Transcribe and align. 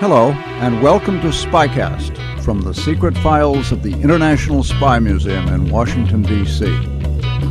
Hello, 0.00 0.30
and 0.30 0.80
welcome 0.80 1.20
to 1.20 1.26
Spycast 1.26 2.42
from 2.42 2.62
the 2.62 2.72
secret 2.72 3.14
files 3.18 3.70
of 3.70 3.82
the 3.82 3.92
International 3.92 4.64
Spy 4.64 4.98
Museum 4.98 5.46
in 5.48 5.68
Washington, 5.68 6.22
D.C. 6.22 6.74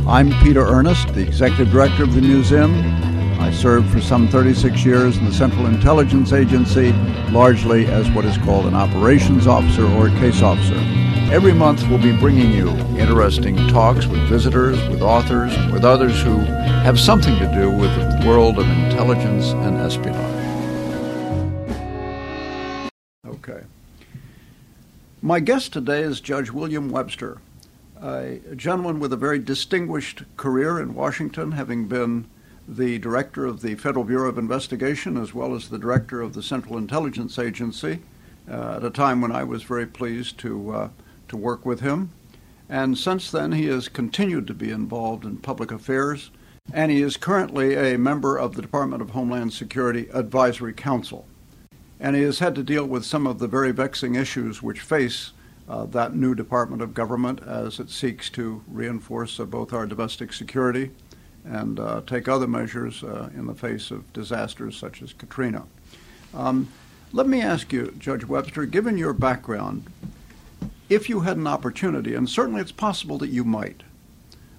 I'm 0.08 0.32
Peter 0.42 0.66
Earnest, 0.66 1.14
the 1.14 1.22
executive 1.22 1.70
director 1.70 2.02
of 2.02 2.12
the 2.12 2.20
museum. 2.20 2.74
I 3.40 3.52
served 3.52 3.88
for 3.92 4.00
some 4.00 4.26
36 4.26 4.84
years 4.84 5.16
in 5.16 5.26
the 5.26 5.32
Central 5.32 5.66
Intelligence 5.66 6.32
Agency, 6.32 6.90
largely 7.30 7.86
as 7.86 8.10
what 8.10 8.24
is 8.24 8.36
called 8.38 8.66
an 8.66 8.74
operations 8.74 9.46
officer 9.46 9.86
or 9.86 10.08
a 10.08 10.18
case 10.18 10.42
officer. 10.42 10.74
Every 11.32 11.52
month, 11.52 11.88
we'll 11.88 12.02
be 12.02 12.18
bringing 12.18 12.50
you 12.50 12.70
interesting 12.98 13.54
talks 13.68 14.06
with 14.06 14.28
visitors, 14.28 14.76
with 14.88 15.02
authors, 15.02 15.56
with 15.72 15.84
others 15.84 16.20
who 16.20 16.38
have 16.38 16.98
something 16.98 17.38
to 17.38 17.46
do 17.54 17.70
with 17.70 17.94
the 17.94 18.26
world 18.26 18.58
of 18.58 18.68
intelligence 18.68 19.50
and 19.50 19.76
espionage. 19.76 20.49
My 25.30 25.38
guest 25.38 25.72
today 25.72 26.00
is 26.00 26.20
Judge 26.20 26.50
William 26.50 26.88
Webster, 26.88 27.40
a 28.02 28.40
gentleman 28.56 28.98
with 28.98 29.12
a 29.12 29.16
very 29.16 29.38
distinguished 29.38 30.24
career 30.36 30.80
in 30.80 30.92
Washington, 30.92 31.52
having 31.52 31.86
been 31.86 32.28
the 32.66 32.98
director 32.98 33.46
of 33.46 33.62
the 33.62 33.76
Federal 33.76 34.04
Bureau 34.04 34.28
of 34.28 34.38
Investigation 34.38 35.16
as 35.16 35.32
well 35.32 35.54
as 35.54 35.68
the 35.68 35.78
director 35.78 36.20
of 36.20 36.32
the 36.32 36.42
Central 36.42 36.76
Intelligence 36.76 37.38
Agency 37.38 38.00
uh, 38.50 38.78
at 38.78 38.84
a 38.84 38.90
time 38.90 39.20
when 39.20 39.30
I 39.30 39.44
was 39.44 39.62
very 39.62 39.86
pleased 39.86 40.36
to, 40.38 40.70
uh, 40.72 40.88
to 41.28 41.36
work 41.36 41.64
with 41.64 41.78
him. 41.78 42.10
And 42.68 42.98
since 42.98 43.30
then, 43.30 43.52
he 43.52 43.66
has 43.66 43.88
continued 43.88 44.48
to 44.48 44.54
be 44.54 44.72
involved 44.72 45.24
in 45.24 45.36
public 45.36 45.70
affairs, 45.70 46.32
and 46.72 46.90
he 46.90 47.02
is 47.02 47.16
currently 47.16 47.76
a 47.76 47.96
member 47.96 48.36
of 48.36 48.56
the 48.56 48.62
Department 48.62 49.00
of 49.00 49.10
Homeland 49.10 49.52
Security 49.52 50.08
Advisory 50.12 50.72
Council. 50.72 51.24
And 52.00 52.16
he 52.16 52.22
has 52.22 52.38
had 52.38 52.54
to 52.54 52.62
deal 52.62 52.86
with 52.86 53.04
some 53.04 53.26
of 53.26 53.38
the 53.38 53.46
very 53.46 53.72
vexing 53.72 54.14
issues 54.14 54.62
which 54.62 54.80
face 54.80 55.32
uh, 55.68 55.84
that 55.86 56.14
new 56.16 56.34
Department 56.34 56.82
of 56.82 56.94
Government 56.94 57.42
as 57.46 57.78
it 57.78 57.90
seeks 57.90 58.30
to 58.30 58.64
reinforce 58.66 59.38
uh, 59.38 59.44
both 59.44 59.72
our 59.72 59.86
domestic 59.86 60.32
security 60.32 60.90
and 61.44 61.78
uh, 61.78 62.00
take 62.06 62.26
other 62.26 62.46
measures 62.46 63.04
uh, 63.04 63.28
in 63.34 63.46
the 63.46 63.54
face 63.54 63.90
of 63.90 64.10
disasters 64.12 64.76
such 64.76 65.02
as 65.02 65.12
Katrina. 65.12 65.64
Um, 66.34 66.68
let 67.12 67.26
me 67.26 67.40
ask 67.40 67.72
you, 67.72 67.94
Judge 67.98 68.24
Webster, 68.24 68.66
given 68.66 68.96
your 68.96 69.12
background, 69.12 69.84
if 70.88 71.08
you 71.08 71.20
had 71.20 71.36
an 71.36 71.46
opportunity, 71.46 72.14
and 72.14 72.28
certainly 72.28 72.60
it's 72.60 72.72
possible 72.72 73.18
that 73.18 73.28
you 73.28 73.44
might, 73.44 73.82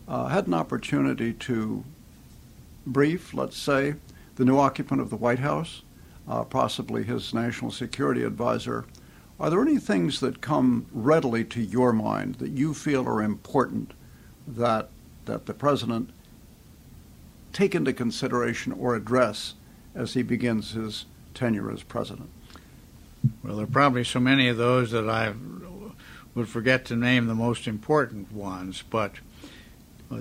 uh, 0.07 0.27
had 0.27 0.47
an 0.47 0.53
opportunity 0.53 1.33
to 1.33 1.83
brief, 2.85 3.33
let's 3.33 3.57
say, 3.57 3.95
the 4.35 4.45
new 4.45 4.57
occupant 4.57 5.01
of 5.01 5.09
the 5.09 5.15
White 5.15 5.39
House, 5.39 5.81
uh, 6.27 6.43
possibly 6.43 7.03
his 7.03 7.33
national 7.33 7.71
security 7.71 8.23
advisor, 8.23 8.85
are 9.39 9.49
there 9.49 9.61
any 9.61 9.77
things 9.77 10.19
that 10.19 10.41
come 10.41 10.85
readily 10.91 11.43
to 11.45 11.61
your 11.61 11.91
mind 11.91 12.35
that 12.35 12.51
you 12.51 12.73
feel 12.73 13.07
are 13.07 13.21
important 13.21 13.91
that 14.47 14.89
that 15.25 15.45
the 15.45 15.53
president 15.53 16.09
take 17.53 17.75
into 17.75 17.93
consideration 17.93 18.71
or 18.71 18.95
address 18.95 19.53
as 19.93 20.13
he 20.13 20.23
begins 20.23 20.71
his 20.71 21.05
tenure 21.33 21.71
as 21.71 21.83
president? 21.83 22.29
Well, 23.43 23.55
there 23.57 23.65
are 23.65 23.67
probably 23.67 24.03
so 24.03 24.19
many 24.19 24.47
of 24.47 24.57
those 24.57 24.91
that 24.91 25.09
I 25.09 25.33
would 26.33 26.47
forget 26.47 26.85
to 26.85 26.95
name 26.95 27.27
the 27.27 27.35
most 27.35 27.67
important 27.67 28.31
ones, 28.31 28.83
but 28.89 29.13
uh, 30.11 30.17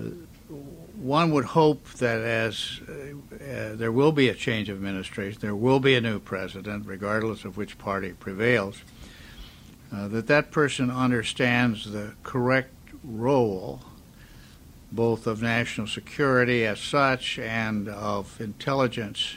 one 1.00 1.30
would 1.30 1.46
hope 1.46 1.88
that 1.94 2.20
as 2.20 2.80
uh, 2.86 3.74
there 3.74 3.90
will 3.90 4.12
be 4.12 4.28
a 4.28 4.34
change 4.34 4.68
of 4.68 4.76
administration, 4.76 5.40
there 5.40 5.56
will 5.56 5.80
be 5.80 5.94
a 5.94 6.00
new 6.00 6.18
president, 6.18 6.86
regardless 6.86 7.44
of 7.44 7.56
which 7.56 7.78
party 7.78 8.12
prevails, 8.12 8.82
uh, 9.92 10.08
that 10.08 10.26
that 10.26 10.50
person 10.50 10.90
understands 10.90 11.90
the 11.90 12.12
correct 12.22 12.74
role 13.02 13.80
both 14.92 15.26
of 15.26 15.40
national 15.40 15.86
security 15.86 16.66
as 16.66 16.80
such 16.80 17.38
and 17.38 17.88
of 17.88 18.40
intelligence 18.40 19.36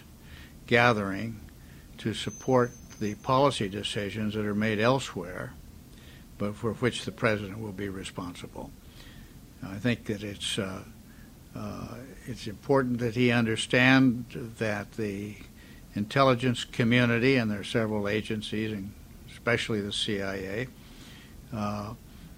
gathering 0.66 1.40
to 1.98 2.14
support 2.14 2.72
the 3.00 3.16
policy 3.16 3.70
decisions 3.70 4.34
that 4.34 4.46
are 4.46 4.56
made 4.56 4.80
elsewhere, 4.80 5.54
but 6.38 6.56
for 6.56 6.74
which 6.74 7.06
the 7.06 7.12
president 7.12 7.60
will 7.60 7.72
be 7.72 7.88
responsible. 7.88 8.72
I 9.66 9.78
think 9.78 10.06
that 10.06 10.24
it's 10.24 10.58
uh, 10.58 10.84
uh, 11.56 11.96
it's 12.26 12.48
important 12.48 13.00
that 13.00 13.16
he 13.16 13.32
understand 13.32 14.26
that 14.58 14.94
the 14.94 15.36
intelligence 15.96 16.64
community, 16.64 17.36
and 17.36 17.52
there 17.52 17.60
are 17.60 17.66
several 17.66 18.08
agencies, 18.08 18.72
and 18.72 18.92
especially 19.32 19.82
the 19.82 19.94
CIA, 19.94 20.68
uh, 21.54 21.94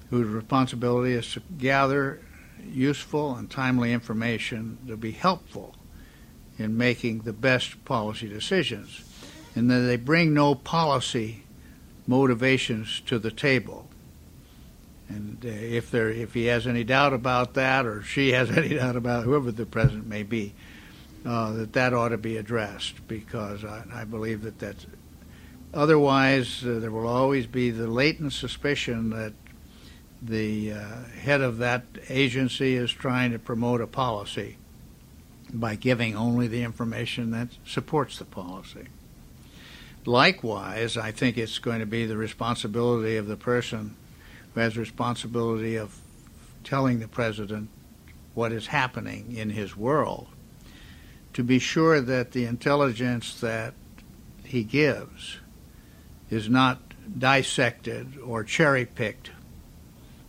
whose 0.10 0.28
responsibility 0.28 1.14
is 1.14 1.32
to 1.34 1.42
gather 1.58 2.20
useful 2.64 3.36
and 3.36 3.50
timely 3.50 3.94
information 3.94 4.78
to 4.88 4.98
be 4.98 5.12
helpful 5.12 5.76
in 6.58 6.78
making 6.78 7.20
the 7.20 7.34
best 7.34 7.84
policy 7.86 8.28
decisions, 8.28 9.04
and 9.56 9.70
that 9.70 9.80
they 9.80 9.98
bring 9.98 10.34
no 10.34 10.56
policy 10.56 11.44
motivations 12.08 13.02
to 13.06 13.20
the 13.20 13.32
table. 13.32 13.88
And 15.08 15.44
uh, 15.46 15.50
if 15.50 15.92
there, 15.92 16.10
if 16.10 16.34
he 16.34 16.46
has 16.46 16.66
any 16.66 16.84
doubt 16.84 17.14
about 17.14 17.54
that, 17.54 17.86
or 17.86 18.02
she 18.02 18.32
has 18.32 18.50
any 18.58 18.70
doubt 18.70 18.96
about 18.96 19.24
whoever 19.24 19.52
the 19.52 19.66
president 19.66 20.08
may 20.08 20.24
be, 20.24 20.54
uh, 21.26 21.54
that 21.54 21.74
that 21.74 21.94
ought 21.94 22.10
to 22.10 22.18
be 22.18 22.38
addressed 22.38 23.08
because 23.08 23.64
I, 23.66 23.84
I 23.94 24.04
believe 24.04 24.44
that 24.44 24.60
that's 24.60 24.86
otherwise 25.74 26.64
uh, 26.64 26.80
there 26.80 26.92
will 26.92 27.08
always 27.08 27.48
be 27.48 27.72
the 27.72 27.88
latent 27.88 28.32
suspicion 28.32 29.10
that 29.10 29.34
the 30.22 30.74
uh, 30.74 31.04
head 31.20 31.42
of 31.42 31.58
that 31.58 31.84
agency 32.10 32.76
is 32.76 32.92
trying 32.92 33.32
to 33.32 33.40
promote 33.40 33.82
a 33.82 33.88
policy 33.88 34.58
by 35.54 35.76
giving 35.76 36.16
only 36.16 36.48
the 36.48 36.64
information 36.64 37.32
that 37.32 37.50
supports 37.66 38.18
the 38.18 38.26
policy. 38.26 38.88
Likewise, 40.06 40.98
I 40.98 41.12
think 41.12 41.38
it's 41.38 41.60
going 41.60 41.80
to 41.80 41.86
be 41.86 42.06
the 42.06 42.18
responsibility 42.18 43.18
of 43.18 43.28
the 43.28 43.36
person 43.36 43.96
has 44.56 44.78
responsibility 44.78 45.76
of 45.76 45.98
telling 46.64 47.00
the 47.00 47.08
president 47.08 47.70
what 48.34 48.52
is 48.52 48.68
happening 48.68 49.36
in 49.36 49.50
his 49.50 49.76
world 49.76 50.28
to 51.36 51.44
be 51.44 51.60
sure 51.60 52.00
that 52.00 52.32
the 52.32 52.46
intelligence 52.46 53.42
that 53.42 53.74
he 54.46 54.64
gives 54.64 55.38
is 56.30 56.50
not 56.50 56.80
dissected 57.20 58.18
or 58.26 58.42
cherry 58.42 58.86
picked 58.86 59.32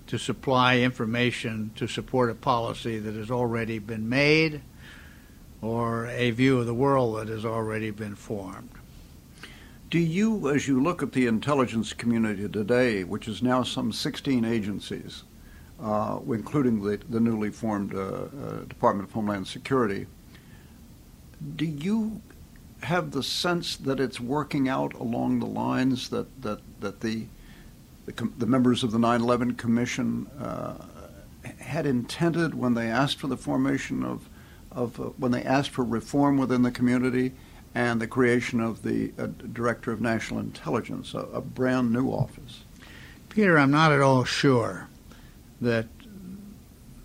to 0.09 0.19
supply 0.19 0.79
information 0.79 1.71
to 1.77 1.87
support 1.87 2.29
a 2.29 2.35
policy 2.35 2.99
that 2.99 3.15
has 3.15 3.31
already 3.31 3.79
been 3.79 4.09
made 4.09 4.61
or 5.63 6.07
a 6.07 6.31
view 6.33 6.59
of 6.59 6.67
the 6.67 6.75
world 6.75 7.19
that 7.19 7.29
has 7.29 7.45
already 7.45 7.91
been 7.93 8.17
formed. 8.17 8.71
Do 9.89 9.99
you, 9.99 10.51
as 10.51 10.67
you 10.67 10.83
look 10.83 11.03
at 11.03 11.13
the 11.13 11.27
intelligence 11.27 11.93
community 11.93 12.49
today, 12.49 13.05
which 13.05 13.29
is 13.29 13.43
now 13.43 13.63
some 13.63 13.93
16 13.93 14.45
agencies, 14.45 15.23
uh, 15.81 16.19
including 16.29 16.83
the, 16.83 16.99
the, 17.09 17.21
newly 17.21 17.51
formed 17.51 17.95
uh, 17.95 17.99
uh, 17.99 18.29
Department 18.69 19.09
of 19.09 19.15
Homeland 19.15 19.47
Security, 19.47 20.07
do 21.55 21.67
you 21.67 22.21
have 22.83 23.13
the 23.13 23.23
sense 23.23 23.77
that 23.77 24.01
it's 24.01 24.19
working 24.19 24.69
out 24.69 24.95
along 24.95 25.39
the 25.39 25.47
lines 25.47 26.09
that, 26.09 26.43
that, 26.43 26.61
that 26.81 27.01
the 27.01 27.27
the, 28.07 28.13
com- 28.13 28.33
the 28.39 28.47
members 28.47 28.83
of 28.83 28.93
the 28.93 28.99
9/11 28.99 29.59
Commission 29.59 30.27
uh, 30.41 30.75
had 31.59 31.87
intended 31.87 32.55
when 32.55 32.75
they 32.75 32.87
asked 32.87 33.19
for 33.19 33.27
the 33.27 33.37
formation 33.37 34.03
of, 34.03 34.29
of 34.73 34.99
uh, 34.99 35.05
when 35.19 35.33
they 35.33 35.43
asked 35.43 35.71
for 35.71 35.85
reform 35.85 36.39
within 36.39 36.63
the 36.63 36.71
community 36.71 37.33
and 37.77 38.01
the 38.01 38.07
creation 38.07 38.59
of 38.59 38.83
the 38.83 39.13
uh, 39.19 39.27
Director 39.53 39.93
of 39.93 40.01
National 40.01 40.41
Intelligence, 40.41 41.13
a, 41.13 41.19
a 41.19 41.43
brand 41.43 41.93
new 41.93 42.09
office? 42.09 42.65
Peter, 43.29 43.59
I'm 43.59 43.71
not 43.71 43.93
at 43.93 44.01
all 44.01 44.25
sure 44.25 44.89
that 45.61 45.87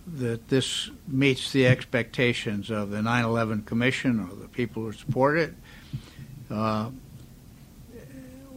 that 0.07 0.47
this 0.49 0.89
meets 1.07 1.51
the 1.51 1.67
expectations 1.67 2.69
of 2.69 2.89
the 2.89 2.97
9/11 2.97 3.65
Commission 3.65 4.19
or 4.21 4.33
the 4.35 4.47
people 4.47 4.83
who 4.83 4.93
support 4.93 5.37
it, 5.37 5.53
uh, 6.49 6.89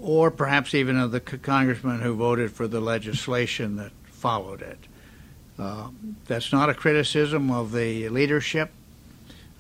or 0.01 0.31
perhaps 0.31 0.73
even 0.73 0.97
of 0.97 1.11
the 1.11 1.21
congressman 1.21 2.01
who 2.01 2.15
voted 2.15 2.53
for 2.53 2.69
the 2.69 2.81
legislation 2.81 3.75
that 3.75 3.91
followed 4.05 4.63
it. 4.63 4.79
Uh, 5.59 5.89
that's 6.27 6.53
not 6.53 6.71
a 6.71 6.75
criticism 6.75 7.51
of 7.51 7.73
the 7.73 8.09
leadership. 8.09 8.71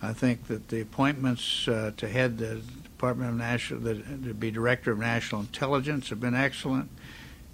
I 0.04 0.12
think 0.12 0.48
that 0.48 0.68
the 0.68 0.82
appointments 0.82 1.66
uh, 1.66 1.92
to 1.96 2.08
head 2.08 2.38
the 2.38 2.60
Department 2.82 3.30
of 3.30 3.36
National, 3.36 3.80
the, 3.80 3.94
to 3.94 4.34
be 4.34 4.50
Director 4.50 4.92
of 4.92 4.98
National 4.98 5.40
Intelligence, 5.40 6.10
have 6.10 6.20
been 6.20 6.34
excellent. 6.34 6.90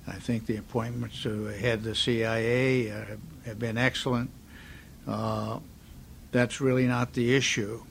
I 0.06 0.14
think 0.14 0.46
the 0.46 0.56
appointments 0.56 1.22
to 1.22 1.44
head 1.44 1.84
the 1.84 1.94
CIA 1.94 2.90
uh, 2.90 3.04
have 3.46 3.58
been 3.58 3.78
excellent. 3.78 4.30
Uh, 5.06 5.60
that's 6.32 6.60
really 6.60 6.86
not 6.86 7.12
the 7.12 7.34
issue. 7.34 7.82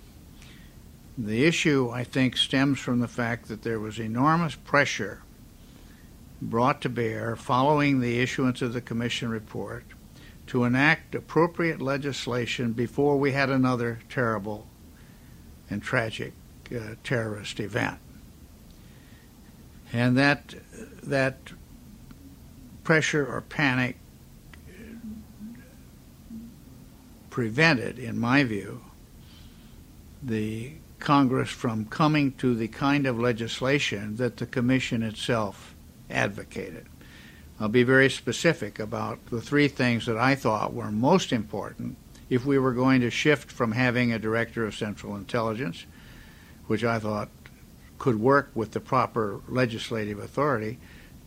The 1.18 1.46
issue, 1.46 1.90
I 1.90 2.04
think, 2.04 2.36
stems 2.36 2.80
from 2.80 3.00
the 3.00 3.08
fact 3.08 3.48
that 3.48 3.62
there 3.62 3.80
was 3.80 4.00
enormous 4.00 4.56
pressure 4.56 5.22
brought 6.42 6.82
to 6.82 6.90
bear 6.90 7.36
following 7.36 8.00
the 8.00 8.20
issuance 8.20 8.62
of 8.62 8.74
the 8.74 8.82
Commission 8.82 9.30
report 9.30 9.84
to 10.50 10.64
enact 10.64 11.14
appropriate 11.14 11.80
legislation 11.80 12.74
before 12.74 13.18
we 13.18 13.32
had 13.32 13.52
another 13.52 14.00
terrible 14.10 14.66
and 15.70 15.84
tragic 15.84 16.34
uh, 16.76 16.96
terrorist 17.04 17.60
event. 17.60 18.00
And 19.94 20.18
that, 20.18 20.56
that 21.04 21.38
pressure 22.84 23.26
or 23.26 23.42
panic 23.42 23.98
prevented, 27.30 28.00
in 28.00 28.18
my 28.18 28.44
view, 28.44 28.82
the 30.24 30.74
Congress 30.98 31.52
from 31.52 31.86
coming 31.86 32.32
to 32.34 32.56
the 32.56 32.68
kind 32.68 33.06
of 33.06 33.20
legislation 33.20 34.16
that 34.16 34.38
the 34.38 34.48
Commission 34.48 35.04
itself 35.04 35.76
advocated. 36.10 36.88
I'll 37.60 37.68
be 37.68 37.84
very 37.84 38.10
specific 38.10 38.80
about 38.80 39.26
the 39.28 39.42
three 39.42 39.68
things 39.68 40.06
that 40.06 40.18
I 40.18 40.36
thought 40.36 40.74
were 40.74 40.92
most 40.92 41.34
important 41.34 41.98
if 42.30 42.46
we 42.46 42.58
were 42.58 42.74
going 42.74 43.02
to 43.02 43.10
shift 43.10 43.52
from 43.52 43.74
having 43.74 44.14
a 44.14 44.20
Director 44.20 44.66
of 44.66 44.76
Central 44.76 45.16
Intelligence, 45.16 45.86
which 46.68 46.84
I 46.84 47.00
thought 47.00 47.30
could 47.98 48.20
work 48.20 48.50
with 48.56 48.72
the 48.72 48.80
proper 48.80 49.42
legislative 49.48 50.20
authority, 50.20 50.78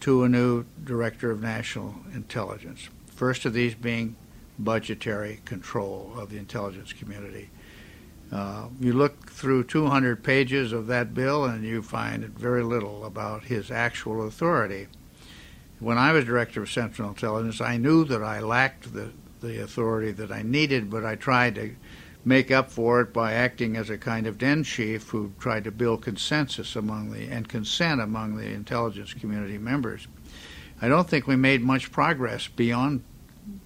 to 0.00 0.24
a 0.24 0.28
new 0.28 0.64
Director 0.82 1.30
of 1.30 1.42
National 1.42 1.96
Intelligence. 2.14 2.88
First 3.06 3.44
of 3.44 3.52
these 3.52 3.74
being 3.74 4.16
budgetary 4.58 5.40
control 5.44 6.12
of 6.16 6.30
the 6.30 6.38
intelligence 6.38 6.92
community. 6.92 7.50
Uh, 8.30 8.68
you 8.80 8.92
look 8.92 9.30
through 9.30 9.64
200 9.64 10.22
pages 10.22 10.72
of 10.72 10.86
that 10.86 11.12
bill 11.12 11.44
and 11.44 11.64
you 11.64 11.82
find 11.82 12.24
very 12.24 12.62
little 12.62 13.04
about 13.04 13.44
his 13.44 13.70
actual 13.70 14.26
authority. 14.26 14.86
When 15.82 15.98
I 15.98 16.12
was 16.12 16.24
director 16.24 16.62
of 16.62 16.70
Central 16.70 17.08
Intelligence, 17.08 17.60
I 17.60 17.76
knew 17.76 18.04
that 18.04 18.22
I 18.22 18.38
lacked 18.38 18.94
the, 18.94 19.10
the 19.40 19.60
authority 19.64 20.12
that 20.12 20.30
I 20.30 20.42
needed, 20.42 20.88
but 20.88 21.04
I 21.04 21.16
tried 21.16 21.56
to 21.56 21.74
make 22.24 22.52
up 22.52 22.70
for 22.70 23.00
it 23.00 23.12
by 23.12 23.32
acting 23.32 23.76
as 23.76 23.90
a 23.90 23.98
kind 23.98 24.28
of 24.28 24.38
den 24.38 24.62
chief 24.62 25.08
who 25.08 25.32
tried 25.40 25.64
to 25.64 25.72
build 25.72 26.02
consensus 26.02 26.76
among 26.76 27.10
the 27.10 27.26
and 27.26 27.48
consent 27.48 28.00
among 28.00 28.36
the 28.36 28.46
intelligence 28.46 29.12
community 29.12 29.58
members. 29.58 30.06
I 30.80 30.86
don't 30.86 31.08
think 31.08 31.26
we 31.26 31.34
made 31.34 31.62
much 31.62 31.90
progress 31.90 32.46
beyond 32.46 33.02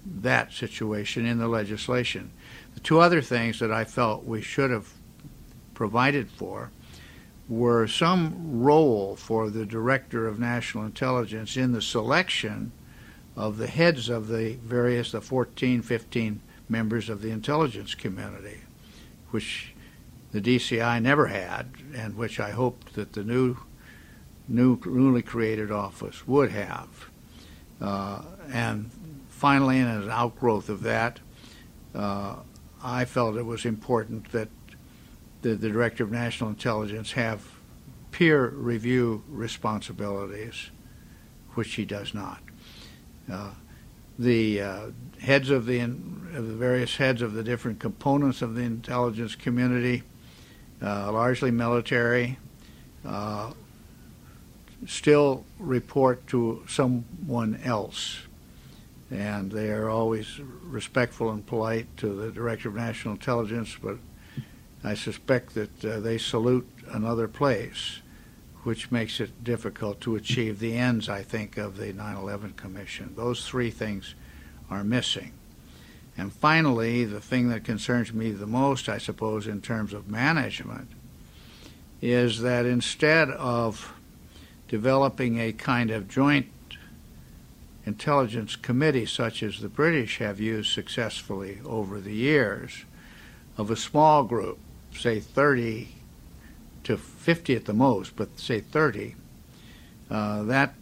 that 0.03 0.51
situation 0.51 1.23
in 1.23 1.37
the 1.37 1.47
legislation. 1.47 2.31
The 2.73 2.79
two 2.79 2.99
other 2.99 3.21
things 3.21 3.59
that 3.59 3.71
I 3.71 3.83
felt 3.83 4.25
we 4.25 4.41
should 4.41 4.71
have 4.71 4.91
provided 5.75 6.31
for 6.31 6.71
were 7.49 7.87
some 7.87 8.61
role 8.61 9.15
for 9.15 9.49
the 9.49 9.65
Director 9.65 10.27
of 10.27 10.39
National 10.39 10.85
Intelligence 10.85 11.55
in 11.55 11.71
the 11.71 11.81
selection 11.81 12.71
of 13.35 13.57
the 13.57 13.67
heads 13.67 14.09
of 14.09 14.27
the 14.27 14.53
various, 14.63 15.11
the 15.11 15.21
14, 15.21 15.81
15 15.81 16.41
members 16.67 17.09
of 17.09 17.21
the 17.21 17.29
intelligence 17.29 17.95
community, 17.95 18.61
which 19.29 19.73
the 20.31 20.41
DCI 20.41 21.01
never 21.01 21.27
had, 21.27 21.69
and 21.95 22.17
which 22.17 22.39
I 22.39 22.51
hoped 22.51 22.95
that 22.95 23.13
the 23.13 23.23
new, 23.23 23.57
new 24.47 24.79
newly 24.85 25.21
created 25.21 25.71
office 25.71 26.27
would 26.27 26.51
have. 26.51 27.09
Uh, 27.79 28.23
and 28.51 28.89
finally, 29.29 29.77
in 29.79 29.87
an 29.87 30.09
outgrowth 30.09 30.67
of 30.67 30.83
that, 30.83 31.19
uh, 31.95 32.37
I 32.83 33.05
felt 33.05 33.37
it 33.37 33.45
was 33.45 33.65
important 33.65 34.31
that 34.31 34.49
the, 35.41 35.55
the 35.55 35.69
Director 35.69 36.03
of 36.03 36.11
National 36.11 36.49
Intelligence 36.49 37.11
have 37.13 37.43
peer 38.11 38.47
review 38.47 39.23
responsibilities, 39.29 40.69
which 41.53 41.73
he 41.75 41.85
does 41.85 42.13
not. 42.13 42.39
Uh, 43.31 43.51
the 44.17 44.61
uh, 44.61 44.85
heads 45.21 45.49
of 45.49 45.65
the, 45.65 45.79
of 45.79 46.47
the 46.47 46.55
various 46.55 46.95
heads 46.97 47.21
of 47.21 47.33
the 47.33 47.43
different 47.43 47.79
components 47.79 48.41
of 48.41 48.55
the 48.55 48.61
intelligence 48.61 49.35
community, 49.35 50.03
uh, 50.81 51.11
largely 51.11 51.51
military, 51.51 52.37
uh, 53.05 53.51
still 54.85 55.45
report 55.59 56.25
to 56.27 56.63
someone 56.67 57.59
else 57.63 58.21
and 59.09 59.51
they 59.51 59.69
are 59.69 59.89
always 59.89 60.39
respectful 60.63 61.31
and 61.31 61.45
polite 61.45 61.85
to 61.97 62.13
the 62.13 62.31
Director 62.31 62.69
of 62.69 62.75
National 62.75 63.13
Intelligence, 63.13 63.77
but 63.81 63.97
I 64.87 64.93
suspect 64.93 65.53
that 65.55 65.83
uh, 65.83 65.99
they 65.99 66.17
salute 66.17 66.65
another 66.89 67.27
place, 67.27 67.99
which 68.63 68.89
makes 68.89 69.19
it 69.19 69.43
difficult 69.43 69.99
to 70.01 70.15
achieve 70.15 70.59
the 70.59 70.77
ends, 70.77 71.09
I 71.09 71.23
think, 71.23 71.57
of 71.57 71.75
the 71.75 71.91
9 71.91 72.15
11 72.15 72.53
Commission. 72.53 73.13
Those 73.17 73.45
three 73.45 73.69
things 73.69 74.15
are 74.69 74.85
missing. 74.85 75.33
And 76.17 76.31
finally, 76.31 77.03
the 77.03 77.19
thing 77.19 77.49
that 77.49 77.65
concerns 77.65 78.13
me 78.13 78.31
the 78.31 78.47
most, 78.47 78.87
I 78.87 78.97
suppose, 78.97 79.45
in 79.45 79.61
terms 79.61 79.91
of 79.91 80.09
management, 80.09 80.89
is 82.01 82.39
that 82.39 82.65
instead 82.65 83.29
of 83.29 83.93
developing 84.69 85.37
a 85.37 85.51
kind 85.51 85.91
of 85.91 86.07
joint 86.07 86.47
intelligence 87.85 88.55
committee, 88.55 89.05
such 89.05 89.43
as 89.43 89.59
the 89.59 89.69
British 89.69 90.19
have 90.19 90.39
used 90.39 90.71
successfully 90.71 91.59
over 91.65 91.99
the 91.99 92.13
years, 92.13 92.85
of 93.57 93.69
a 93.69 93.75
small 93.75 94.23
group, 94.23 94.59
say 94.97 95.19
30 95.19 95.89
to 96.83 96.97
50 96.97 97.55
at 97.55 97.65
the 97.65 97.73
most, 97.73 98.15
but 98.15 98.39
say 98.39 98.59
30, 98.59 99.15
uh, 100.09 100.43
that 100.43 100.73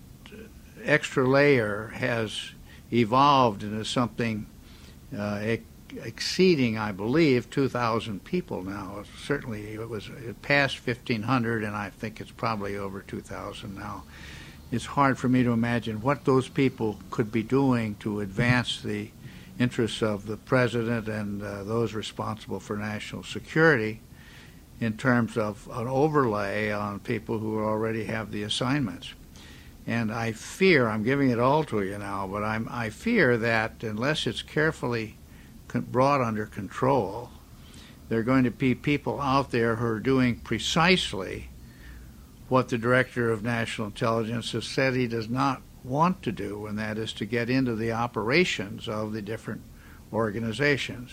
extra 0.84 1.28
layer 1.28 1.88
has 1.96 2.52
evolved 2.94 3.64
into 3.64 3.84
something 3.84 4.46
uh, 5.18 5.58
exceeding, 6.04 6.78
I 6.78 6.92
believe, 6.92 7.50
2,000 7.50 8.24
people 8.24 8.64
now. 8.64 9.04
Certainly, 9.24 9.74
it 9.74 9.90
was 9.90 10.10
it 10.10 10.42
passed 10.42 10.86
1,500, 10.86 11.64
and 11.64 11.76
I 11.76 11.90
think 11.90 12.22
it's 12.22 12.32
probably 12.32 12.76
over 12.76 13.02
2,000 13.02 13.76
now 13.76 14.04
it's 14.72 14.86
hard 14.86 15.18
for 15.18 15.30
me 15.30 15.44
to 15.44 15.52
imagine 15.52 16.02
what 16.02 16.26
those 16.26 16.50
people 16.50 17.00
could 17.12 17.32
be 17.32 17.44
doing 17.44 17.96
to 17.96 18.22
advance 18.22 18.82
the 18.82 19.10
interests 19.60 20.02
of 20.02 20.26
the 20.26 20.38
president 20.38 21.08
and 21.08 21.42
uh, 21.42 21.64
those 21.64 21.94
responsible 21.94 22.60
for 22.60 22.76
national 22.76 23.24
security 23.24 24.02
in 24.80 24.98
terms 24.98 25.38
of 25.38 25.70
an 25.72 25.88
overlay 25.88 26.72
on 26.72 27.00
people 27.00 27.40
who 27.40 27.60
already 27.60 28.06
have 28.06 28.32
the 28.32 28.44
assignments. 28.44 29.14
And 29.88 30.12
I 30.12 30.32
fear, 30.32 30.88
I'm 30.88 31.04
giving 31.04 31.30
it 31.30 31.40
all 31.40 31.64
to 31.66 31.82
you 31.82 31.98
now, 31.98 32.28
but 32.28 32.44
I'm, 32.44 32.68
I 32.72 32.90
fear 32.90 33.38
that 33.38 33.84
unless 33.84 34.26
it's 34.26 34.42
carefully 34.42 35.18
brought 35.68 36.22
under 36.22 36.46
control, 36.46 37.30
there 38.10 38.20
are 38.20 38.24
going 38.24 38.44
to 38.44 38.52
be 38.52 38.76
people 38.76 39.22
out 39.22 39.52
there 39.52 39.76
who 39.76 39.86
are 39.86 40.00
doing 40.00 40.38
precisely 40.38 41.50
what 42.50 42.70
the 42.70 42.78
Director 42.78 43.32
of 43.32 43.44
National 43.44 43.88
Intelligence 43.88 44.52
has 44.52 44.66
said 44.66 44.94
he 44.94 45.08
does 45.08 45.30
not 45.30 45.62
want 45.84 46.22
to 46.24 46.32
do, 46.32 46.66
and 46.66 46.78
that 46.78 46.98
is 46.98 47.14
to 47.14 47.26
get 47.26 47.50
into 47.50 47.76
the 47.76 47.92
operations 47.92 48.88
of 48.88 49.14
the 49.14 49.22
different 49.22 49.62
organizations. 50.14 51.12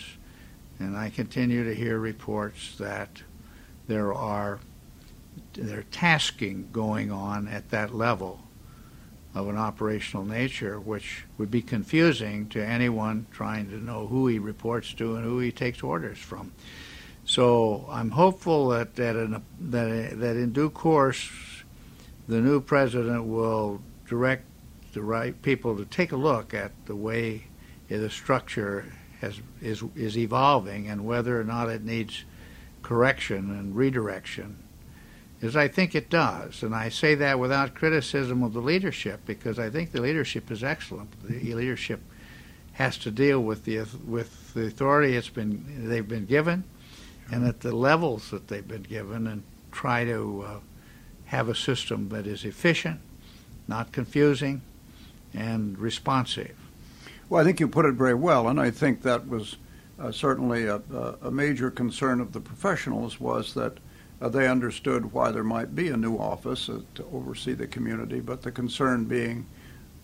And 0.79 0.97
I 0.97 1.09
continue 1.09 1.63
to 1.63 1.75
hear 1.75 1.99
reports 1.99 2.75
that 2.77 3.23
there 3.87 4.13
are 4.13 4.59
there 5.53 5.83
tasking 5.91 6.69
going 6.71 7.11
on 7.11 7.47
at 7.47 7.69
that 7.69 7.93
level 7.93 8.39
of 9.35 9.47
an 9.47 9.57
operational 9.57 10.25
nature, 10.25 10.79
which 10.79 11.25
would 11.37 11.49
be 11.49 11.61
confusing 11.61 12.47
to 12.49 12.63
anyone 12.63 13.25
trying 13.31 13.67
to 13.69 13.83
know 13.83 14.05
who 14.07 14.27
he 14.27 14.37
reports 14.37 14.93
to 14.93 15.15
and 15.15 15.23
who 15.23 15.39
he 15.39 15.51
takes 15.51 15.81
orders 15.81 16.19
from. 16.19 16.51
So 17.25 17.87
I'm 17.89 18.11
hopeful 18.11 18.69
that 18.69 18.95
that 18.95 19.15
in, 19.15 19.31
that, 19.71 20.19
that 20.19 20.35
in 20.35 20.51
due 20.51 20.69
course, 20.69 21.29
the 22.27 22.39
new 22.39 22.61
president 22.61 23.25
will 23.25 23.81
direct 24.07 24.45
the 24.93 25.01
right 25.01 25.39
people 25.41 25.75
to 25.77 25.85
take 25.85 26.11
a 26.11 26.17
look 26.17 26.53
at 26.53 26.71
the 26.85 26.95
way 26.95 27.47
the 27.87 28.09
structure 28.09 28.85
has, 29.21 29.39
is 29.61 29.83
is 29.95 30.17
evolving 30.17 30.89
and 30.89 31.05
whether 31.05 31.39
or 31.39 31.43
not 31.43 31.69
it 31.69 31.83
needs 31.83 32.25
correction 32.83 33.49
and 33.49 33.75
redirection 33.75 34.57
is 35.41 35.55
I 35.55 35.67
think 35.67 35.95
it 35.95 36.09
does. 36.09 36.63
And 36.63 36.73
I 36.75 36.89
say 36.89 37.15
that 37.15 37.39
without 37.39 37.75
criticism 37.75 38.43
of 38.43 38.53
the 38.53 38.61
leadership 38.61 39.21
because 39.25 39.59
I 39.59 39.69
think 39.69 39.91
the 39.91 40.01
leadership 40.01 40.51
is 40.51 40.63
excellent. 40.63 41.09
The 41.27 41.53
leadership 41.53 42.01
has 42.73 42.97
to 42.99 43.11
deal 43.11 43.41
with 43.41 43.65
the 43.65 43.85
with 44.05 44.53
the 44.53 44.65
authority 44.67 45.15
it's 45.15 45.29
been 45.29 45.87
they've 45.89 46.07
been 46.07 46.25
given 46.25 46.63
and 47.31 47.47
at 47.47 47.59
the 47.61 47.75
levels 47.75 48.31
that 48.31 48.47
they've 48.47 48.67
been 48.67 48.83
given 48.83 49.27
and 49.27 49.43
try 49.71 50.05
to 50.05 50.43
uh, 50.47 50.59
have 51.25 51.49
a 51.49 51.55
system 51.55 52.09
that 52.09 52.27
is 52.27 52.45
efficient, 52.45 52.99
not 53.67 53.91
confusing, 53.91 54.61
and 55.33 55.77
responsive. 55.77 56.55
Well, 57.29 57.41
I 57.41 57.43
think 57.43 57.59
you 57.59 57.67
put 57.67 57.85
it 57.85 57.93
very 57.93 58.13
well, 58.13 58.47
and 58.47 58.59
I 58.59 58.69
think 58.69 59.01
that 59.01 59.27
was 59.27 59.57
certainly 60.11 60.65
a, 60.65 60.81
a, 61.21 61.31
major 61.31 61.71
concern 61.71 62.19
of 62.19 62.33
the 62.33 62.39
professionals 62.39 63.19
was 63.19 63.53
that 63.53 63.77
uh, 64.21 64.29
they 64.29 64.47
understood 64.47 65.11
why 65.11 65.31
there 65.31 65.43
might 65.43 65.75
be 65.75 65.89
a 65.89 65.97
new 65.97 66.17
office 66.17 66.69
uh, 66.69 66.79
to 66.95 67.05
oversee 67.13 67.53
the 67.53 67.67
community, 67.67 68.19
but 68.19 68.41
the 68.41 68.51
concern 68.51 69.05
being 69.05 69.45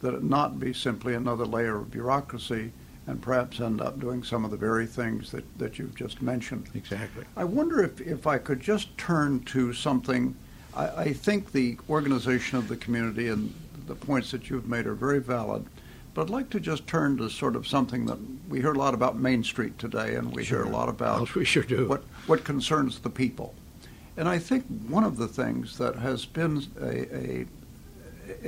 that 0.01 0.13
it 0.13 0.23
not 0.23 0.59
be 0.59 0.73
simply 0.73 1.13
another 1.13 1.45
layer 1.45 1.77
of 1.77 1.91
bureaucracy 1.91 2.71
and 3.07 3.21
perhaps 3.21 3.59
end 3.59 3.81
up 3.81 3.99
doing 3.99 4.23
some 4.23 4.45
of 4.45 4.51
the 4.51 4.57
very 4.57 4.85
things 4.85 5.31
that, 5.31 5.43
that 5.57 5.79
you've 5.79 5.95
just 5.95 6.21
mentioned. 6.21 6.69
Exactly. 6.75 7.25
I 7.35 7.43
wonder 7.43 7.83
if, 7.83 7.99
if 8.01 8.27
I 8.27 8.37
could 8.37 8.59
just 8.59 8.95
turn 8.97 9.39
to 9.45 9.73
something. 9.73 10.35
I, 10.75 10.87
I 10.87 11.13
think 11.13 11.51
the 11.51 11.77
organization 11.89 12.57
of 12.57 12.67
the 12.67 12.77
community 12.77 13.29
and 13.29 13.53
the 13.87 13.95
points 13.95 14.31
that 14.31 14.49
you've 14.49 14.67
made 14.67 14.85
are 14.85 14.93
very 14.93 15.19
valid. 15.19 15.65
But 16.19 16.23
I'd 16.23 16.31
like 16.31 16.49
to 16.49 16.59
just 16.59 16.85
turn 16.85 17.15
to 17.19 17.29
sort 17.29 17.55
of 17.55 17.65
something 17.65 18.05
that 18.07 18.17
we 18.49 18.59
hear 18.59 18.73
a 18.73 18.77
lot 18.77 18.93
about 18.93 19.17
Main 19.17 19.41
Street 19.41 19.79
today, 19.79 20.15
and 20.15 20.35
we 20.35 20.43
sure. 20.43 20.65
hear 20.65 20.67
a 20.67 20.75
lot 20.75 20.89
about 20.89 21.21
oh, 21.21 21.27
we 21.39 21.45
sure 21.45 21.63
do. 21.63 21.87
what 21.87 22.03
what 22.27 22.43
concerns 22.43 22.99
the 22.99 23.09
people. 23.09 23.55
And 24.17 24.27
I 24.27 24.37
think 24.37 24.65
one 24.89 25.05
of 25.05 25.15
the 25.15 25.29
things 25.29 25.77
that 25.77 25.95
has 25.95 26.25
been 26.25 26.67
a, 26.81 27.15
a, 27.15 27.45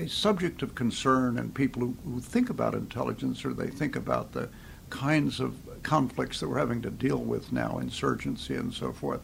a 0.01 0.09
subject 0.09 0.63
of 0.63 0.75
concern 0.75 1.37
in 1.37 1.49
people 1.53 1.83
who, 1.83 1.95
who 2.03 2.19
think 2.19 2.49
about 2.49 2.73
intelligence 2.73 3.45
or 3.45 3.53
they 3.53 3.69
think 3.69 3.95
about 3.95 4.33
the 4.33 4.49
kinds 4.89 5.39
of 5.39 5.55
conflicts 5.81 6.41
that 6.41 6.49
we're 6.49 6.59
having 6.59 6.81
to 6.81 6.91
deal 6.91 7.19
with 7.19 7.53
now, 7.53 7.77
insurgency 7.77 8.53
and 8.53 8.73
so 8.73 8.91
forth. 8.91 9.21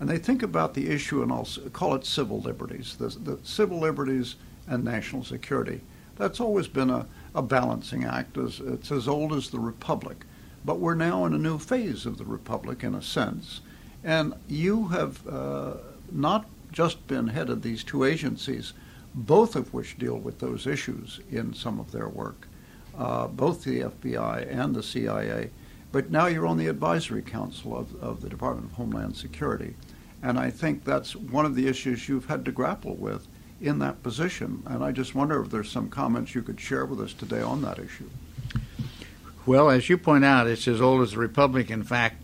And 0.00 0.08
they 0.08 0.16
think 0.16 0.42
about 0.42 0.72
the 0.72 0.88
issue, 0.88 1.22
and 1.22 1.30
I'll 1.30 1.46
call 1.74 1.94
it 1.94 2.06
civil 2.06 2.40
liberties, 2.40 2.96
the, 2.96 3.08
the 3.08 3.38
civil 3.42 3.78
liberties 3.80 4.36
and 4.66 4.82
national 4.82 5.24
security. 5.24 5.82
That's 6.16 6.40
always 6.40 6.68
been 6.68 6.88
a, 6.88 7.06
a 7.34 7.42
balancing 7.42 8.04
act. 8.04 8.36
It's 8.36 8.90
as 8.90 9.08
old 9.08 9.32
as 9.32 9.50
the 9.50 9.58
Republic. 9.58 10.24
But 10.64 10.78
we're 10.78 10.94
now 10.94 11.24
in 11.24 11.34
a 11.34 11.38
new 11.38 11.58
phase 11.58 12.06
of 12.06 12.18
the 12.18 12.24
Republic, 12.24 12.84
in 12.84 12.94
a 12.94 13.02
sense. 13.02 13.60
And 14.04 14.34
you 14.48 14.88
have 14.88 15.26
uh, 15.26 15.74
not 16.10 16.46
just 16.70 17.06
been 17.06 17.28
head 17.28 17.50
of 17.50 17.62
these 17.62 17.84
two 17.84 18.04
agencies, 18.04 18.72
both 19.14 19.56
of 19.56 19.74
which 19.74 19.98
deal 19.98 20.16
with 20.16 20.38
those 20.38 20.66
issues 20.66 21.20
in 21.30 21.52
some 21.52 21.78
of 21.78 21.92
their 21.92 22.08
work, 22.08 22.48
uh, 22.96 23.26
both 23.26 23.64
the 23.64 23.80
FBI 23.80 24.46
and 24.50 24.74
the 24.74 24.82
CIA. 24.82 25.50
But 25.90 26.10
now 26.10 26.26
you're 26.26 26.46
on 26.46 26.56
the 26.56 26.68
advisory 26.68 27.22
council 27.22 27.76
of, 27.76 27.94
of 28.02 28.22
the 28.22 28.28
Department 28.28 28.70
of 28.70 28.76
Homeland 28.76 29.16
Security. 29.16 29.74
And 30.22 30.38
I 30.38 30.50
think 30.50 30.84
that's 30.84 31.14
one 31.14 31.44
of 31.44 31.54
the 31.54 31.66
issues 31.66 32.08
you've 32.08 32.26
had 32.26 32.44
to 32.44 32.52
grapple 32.52 32.94
with 32.94 33.26
in 33.62 33.78
that 33.78 34.02
position. 34.02 34.62
And 34.66 34.84
I 34.84 34.90
just 34.90 35.14
wonder 35.14 35.40
if 35.40 35.50
there's 35.50 35.70
some 35.70 35.88
comments 35.88 36.34
you 36.34 36.42
could 36.42 36.60
share 36.60 36.84
with 36.84 37.00
us 37.00 37.14
today 37.14 37.40
on 37.40 37.62
that 37.62 37.78
issue. 37.78 38.10
Well, 39.46 39.70
as 39.70 39.88
you 39.88 39.96
point 39.96 40.24
out, 40.24 40.46
it's 40.46 40.68
as 40.68 40.80
old 40.80 41.02
as 41.02 41.12
the 41.12 41.18
Republic. 41.18 41.70
In 41.70 41.84
fact, 41.84 42.16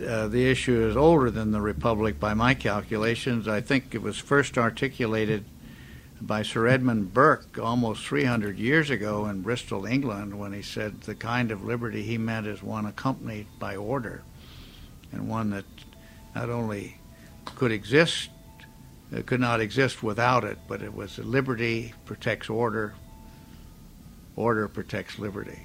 uh, 0.00 0.28
the 0.28 0.50
issue 0.50 0.86
is 0.86 0.96
older 0.96 1.30
than 1.30 1.50
the 1.50 1.60
Republic 1.60 2.18
by 2.18 2.34
my 2.34 2.54
calculations. 2.54 3.46
I 3.46 3.60
think 3.60 3.94
it 3.94 4.02
was 4.02 4.18
first 4.18 4.56
articulated 4.56 5.44
by 6.20 6.42
Sir 6.42 6.66
Edmund 6.66 7.14
Burke 7.14 7.58
almost 7.58 8.06
300 8.06 8.58
years 8.58 8.90
ago 8.90 9.26
in 9.26 9.42
Bristol, 9.42 9.86
England, 9.86 10.38
when 10.38 10.52
he 10.52 10.62
said 10.62 11.02
the 11.02 11.14
kind 11.14 11.50
of 11.50 11.64
liberty 11.64 12.02
he 12.02 12.18
meant 12.18 12.46
is 12.46 12.62
one 12.62 12.86
accompanied 12.86 13.46
by 13.58 13.76
order, 13.76 14.22
and 15.12 15.28
one 15.28 15.50
that 15.50 15.64
not 16.34 16.50
only 16.50 16.98
could 17.44 17.72
exist, 17.72 18.30
it 19.12 19.26
could 19.26 19.40
not 19.40 19.60
exist 19.60 20.02
without 20.02 20.44
it, 20.44 20.58
but 20.68 20.82
it 20.82 20.94
was 20.94 21.18
liberty 21.18 21.94
protects 22.04 22.50
order, 22.50 22.94
order 24.36 24.68
protects 24.68 25.18
liberty. 25.18 25.60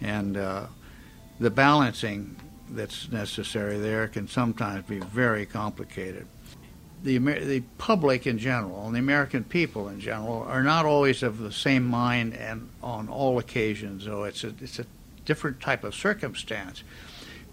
And 0.00 0.36
uh, 0.36 0.66
the 1.40 1.50
balancing 1.50 2.36
that's 2.70 3.10
necessary 3.10 3.78
there 3.78 4.08
can 4.08 4.28
sometimes 4.28 4.86
be 4.86 5.00
very 5.00 5.46
complicated. 5.46 6.26
The, 7.02 7.16
Amer- 7.16 7.44
the 7.44 7.60
public 7.78 8.26
in 8.26 8.38
general 8.38 8.86
and 8.86 8.94
the 8.94 8.98
American 8.98 9.44
people 9.44 9.88
in 9.88 10.00
general 10.00 10.42
are 10.42 10.62
not 10.62 10.84
always 10.84 11.22
of 11.22 11.38
the 11.38 11.52
same 11.52 11.84
mind 11.84 12.34
and 12.34 12.68
on 12.82 13.08
all 13.08 13.38
occasions, 13.38 14.04
so 14.04 14.24
it's 14.24 14.44
a, 14.44 14.52
it's 14.60 14.78
a 14.78 14.86
different 15.24 15.60
type 15.60 15.84
of 15.84 15.94
circumstance. 15.94 16.82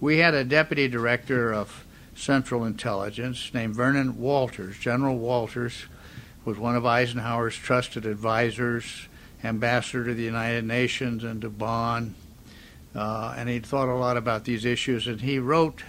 We 0.01 0.17
had 0.17 0.33
a 0.33 0.43
deputy 0.43 0.87
director 0.87 1.53
of 1.53 1.85
Central 2.15 2.65
Intelligence 2.65 3.51
named 3.53 3.75
Vernon 3.75 4.19
Walters. 4.19 4.77
General 4.77 5.17
Walters 5.17 5.85
was 6.43 6.57
one 6.57 6.75
of 6.75 6.85
Eisenhower's 6.85 7.55
trusted 7.55 8.05
advisors, 8.05 9.07
ambassador 9.43 10.05
to 10.05 10.13
the 10.13 10.23
United 10.23 10.65
Nations 10.65 11.23
and 11.23 11.41
to 11.41 11.49
Bonn 11.49 12.15
uh, 12.95 13.33
and 13.37 13.49
he'd 13.49 13.65
thought 13.65 13.89
a 13.89 13.95
lot 13.95 14.15
about 14.15 14.45
these 14.45 14.63
issues, 14.63 15.05
and 15.05 15.21
he 15.21 15.37
wrote 15.37 15.83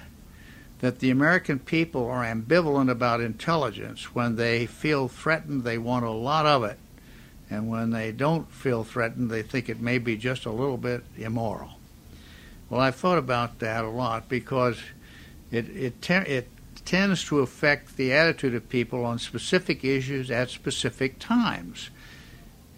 that 0.81 0.99
the 0.99 1.11
American 1.11 1.59
people 1.59 2.05
are 2.07 2.25
ambivalent 2.25 2.91
about 2.91 3.21
intelligence. 3.21 4.15
When 4.15 4.37
they 4.37 4.67
feel 4.67 5.09
threatened, 5.09 5.63
they 5.63 5.79
want 5.79 6.05
a 6.05 6.11
lot 6.11 6.47
of 6.47 6.65
it, 6.65 6.79
and 7.49 7.69
when 7.69 7.91
they 7.91 8.11
don't 8.11 8.51
feel 8.51 8.83
threatened, 8.83 9.31
they 9.31 9.43
think 9.43 9.69
it 9.69 9.81
may 9.81 9.99
be 9.99 10.17
just 10.17 10.45
a 10.47 10.51
little 10.51 10.77
bit 10.77 11.05
immoral. 11.17 11.79
Well, 12.69 12.81
I've 12.81 12.97
thought 12.97 13.19
about 13.19 13.61
that 13.61 13.85
a 13.85 13.89
lot 13.89 14.29
because 14.29 14.79
it 15.51 15.69
it 15.69 16.11
it 16.11 16.49
tends 16.85 17.25
to 17.25 17.41
affect 17.41 17.97
the 17.97 18.13
attitude 18.13 18.55
of 18.55 18.69
people 18.69 19.05
on 19.05 19.19
specific 19.19 19.85
issues 19.85 20.31
at 20.31 20.51
specific 20.51 21.19
times. 21.19 21.91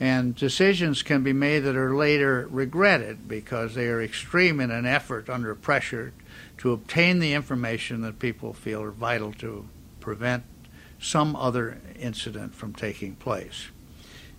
And 0.00 0.37
decisions 0.37 1.02
can 1.02 1.25
be 1.25 1.32
made 1.32 1.60
that 1.60 1.76
are 1.76 1.96
later 1.96 2.46
regretted 2.50 3.26
because 3.26 3.75
they 3.75 3.88
are 3.88 4.00
extreme 4.00 4.60
in 4.60 4.70
an 4.70 4.87
effort 4.87 5.28
under 5.28 5.54
pressure 5.54 6.12
to 6.58 6.72
obtain 6.72 7.18
the 7.18 7.34
information 7.34 8.02
that 8.02 8.20
people 8.20 8.52
feel 8.52 8.82
are 8.82 8.92
vital 8.92 9.32
to 9.34 9.68
prevent 10.00 10.44
some 11.00 11.34
other 11.34 11.80
incident 11.98 12.54
from 12.54 12.72
taking 12.75 13.16
place. 13.16 13.68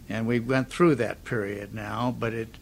And 0.07 0.25
we 0.25 0.39
went 0.39 0.69
through 0.69 0.95
that 0.95 1.23
period 1.23 1.73
now, 1.73 2.15
but 2.17 2.33
it 2.33 2.57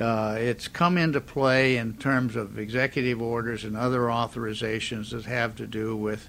uh, 0.00 0.36
it's 0.38 0.68
come 0.68 0.96
into 0.96 1.20
play 1.20 1.76
in 1.76 1.94
terms 1.94 2.36
of 2.36 2.58
executive 2.58 3.20
orders 3.20 3.64
and 3.64 3.76
other 3.76 4.02
authorizations 4.02 5.10
that 5.10 5.24
have 5.24 5.56
to 5.56 5.66
do 5.66 5.96
with 5.96 6.28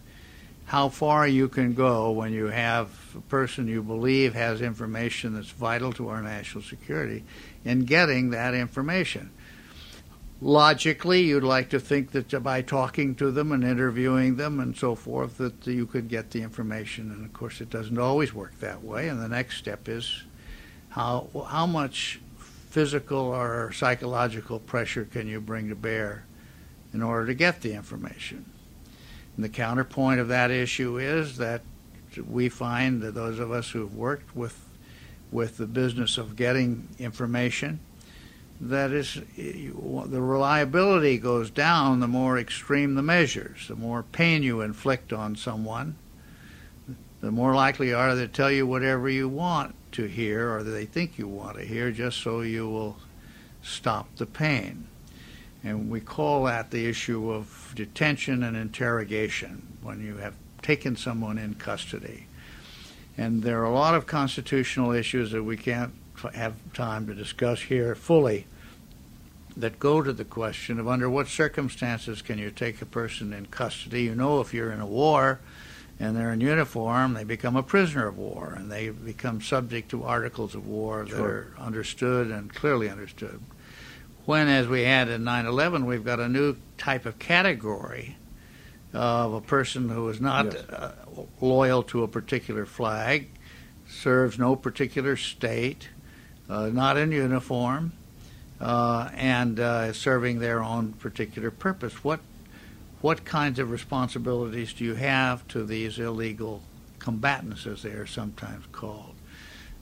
how 0.66 0.90
far 0.90 1.28
you 1.28 1.50
can 1.50 1.74
go 1.74 2.12
when 2.12 2.32
you 2.32 2.48
have 2.48 2.90
a 3.16 3.22
person 3.22 3.68
you 3.68 3.84
believe 3.84 4.34
has 4.34 4.62
information 4.62 5.34
that's 5.34 5.50
vital 5.50 5.92
to 5.92 6.08
our 6.08 6.22
national 6.22 6.64
security 6.64 7.24
in 7.66 7.84
getting 7.84 8.30
that 8.30 8.54
information. 8.54 9.30
Logically, 10.42 11.22
you'd 11.22 11.44
like 11.44 11.70
to 11.70 11.80
think 11.80 12.12
that 12.12 12.30
by 12.42 12.62
talking 12.62 13.14
to 13.16 13.32
them 13.32 13.52
and 13.52 13.64
interviewing 13.64 14.38
them 14.38 14.60
and 14.60 14.76
so 14.76 14.96
forth, 14.96 15.38
that 15.38 15.68
you 15.68 15.86
could 15.86 16.08
get 16.08 16.32
the 16.32 16.42
information. 16.42 17.12
And 17.12 17.26
of 17.26 17.34
course, 17.34 17.62
it 17.62 17.70
doesn't 17.70 18.00
always 18.00 18.34
work 18.34 18.60
that 18.60 18.84
way. 18.84 19.08
And 19.08 19.22
the 19.22 19.28
next 19.28 19.58
step 19.58 19.88
is 19.88 20.24
how 20.90 21.28
how 21.48 21.68
much 21.68 22.20
physical 22.72 23.20
or 23.20 23.72
psychological 23.74 24.60
pressure 24.60 25.06
can 25.06 25.28
you 25.28 25.42
bring 25.42 25.70
to 25.70 25.76
bear 25.76 26.24
in 26.94 27.04
order 27.04 27.28
to 27.28 27.34
get 27.34 27.62
the 27.62 27.74
information? 27.74 28.46
And 29.36 29.44
the 29.44 29.50
counterpoint 29.50 30.20
of 30.20 30.30
that 30.30 30.52
issue 30.52 30.98
is 30.98 31.38
that 31.38 31.62
we 32.30 32.50
find 32.50 33.02
that 33.02 33.14
those 33.14 33.40
of 33.40 33.52
us 33.52 33.70
who've 33.70 33.96
worked 33.96 34.36
with 34.36 34.58
with 35.32 35.58
the 35.58 35.66
business 35.68 36.18
of 36.18 36.36
getting 36.36 36.90
information 37.00 37.80
that 38.60 38.92
is 38.92 39.20
the 39.36 40.22
reliability 40.22 41.18
goes 41.18 41.50
down 41.50 42.02
the 42.02 42.08
more 42.08 42.38
extreme 42.38 42.96
the 42.96 43.02
measures 43.02 43.68
the 43.70 43.76
more 43.76 44.04
pain 44.04 44.44
you 44.44 44.60
inflict 44.60 45.14
on 45.14 45.36
someone 45.36 45.96
the 47.22 47.32
more 47.32 47.54
likely 47.54 47.94
are 47.94 48.16
they 48.16 48.26
to 48.26 48.28
tell 48.28 48.52
you 48.52 48.66
whatever 48.66 49.08
you 49.08 49.30
want 49.30 49.76
to 49.94 50.06
hear 50.06 50.52
or 50.52 50.64
they 50.64 50.86
think 50.86 51.18
you 51.18 51.28
want 51.28 51.58
to 51.58 51.64
hear 51.64 51.92
just 51.92 52.20
so 52.20 52.42
you 52.42 52.68
will 52.68 52.98
stop 53.62 54.16
the 54.18 54.26
pain. 54.26 54.88
And 55.64 55.92
we 55.92 56.00
call 56.00 56.46
that 56.46 56.72
the 56.72 56.88
issue 56.88 57.32
of 57.32 57.74
detention 57.76 58.42
and 58.42 58.58
interrogation 58.58 59.78
when 59.84 60.04
you 60.04 60.18
have 60.18 60.34
taken 60.64 60.96
someone 60.96 61.38
in 61.38 61.54
custody. 61.56 62.26
And 63.18 63.44
there 63.44 63.62
are 63.62 63.66
a 63.66 63.74
lot 63.74 63.94
of 63.94 64.08
constitutional 64.08 64.92
issues 64.92 65.32
that 65.32 65.44
we 65.44 65.58
can't 65.58 65.94
have 66.34 66.56
time 66.74 67.06
to 67.08 67.14
discuss 67.14 67.62
here 67.62 67.94
fully 67.94 68.48
that 69.56 69.80
go 69.80 70.02
to 70.02 70.14
the 70.14 70.26
question 70.26 70.80
of 70.80 70.88
under 70.88 71.10
what 71.10 71.28
circumstances 71.28 72.22
can 72.22 72.40
you 72.40 72.50
take 72.50 72.82
a 72.82 72.86
person 72.86 73.34
in 73.34 73.46
custody. 73.48 74.04
You 74.04 74.16
know, 74.16 74.40
if 74.40 74.54
you're 74.54 74.72
in 74.72 74.80
a 74.80 74.86
war 74.88 75.40
and 76.02 76.18
they're 76.18 76.34
in 76.34 76.42
uniform, 76.42 77.14
they 77.14 77.24
become 77.24 77.56
a 77.56 77.62
prisoner 77.62 78.08
of 78.08 78.18
war 78.18 78.56
and 78.58 78.72
they 78.72 78.90
become 78.90 79.40
subject 79.40 79.92
to 79.92 80.04
articles 80.04 80.56
of 80.56 80.66
war 80.66 81.06
sure. 81.06 81.16
that 81.16 81.24
are 81.24 81.54
understood 81.60 82.32
and 82.32 82.52
clearly 82.52 82.90
understood. 82.90 83.40
When, 84.26 84.48
as 84.48 84.68
we 84.68 84.82
had 84.82 85.10
in 85.10 85.24
9 85.24 85.46
11, 85.46 85.86
we've 85.86 86.04
got 86.04 86.20
a 86.20 86.28
new 86.28 86.58
type 86.80 87.06
of 87.06 87.20
category 87.20 88.18
of 88.94 89.34
a 89.34 89.42
person 89.42 89.90
who 89.90 90.10
is 90.10 90.20
not 90.20 90.54
yes. 90.54 90.64
uh, 90.70 90.94
loyal 91.40 91.84
to 91.84 92.02
a 92.02 92.08
particular 92.08 92.66
flag, 92.66 93.30
serves 93.88 94.40
no 94.40 94.56
particular 94.56 95.16
state, 95.16 95.90
uh, 96.50 96.68
not 96.68 96.98
in 96.98 97.12
uniform, 97.12 97.94
uh, 98.60 99.10
and 99.14 99.60
uh, 99.60 99.94
serving 99.94 100.40
their 100.40 100.64
own 100.64 100.94
particular 100.94 101.52
purpose. 101.52 102.04
What 102.04 102.22
what 103.02 103.26
kinds 103.26 103.60
of 103.60 103.72
responsibilities 103.72 104.74
do 104.74 104.84
you 104.84 104.96
have 104.96 105.48
to 105.50 105.64
these 105.64 106.00
illegal 106.00 106.62
combatants, 107.00 107.66
as 107.66 107.82
they 107.82 107.92
are 107.92 108.06
sometimes 108.06 108.66
called? 108.72 109.16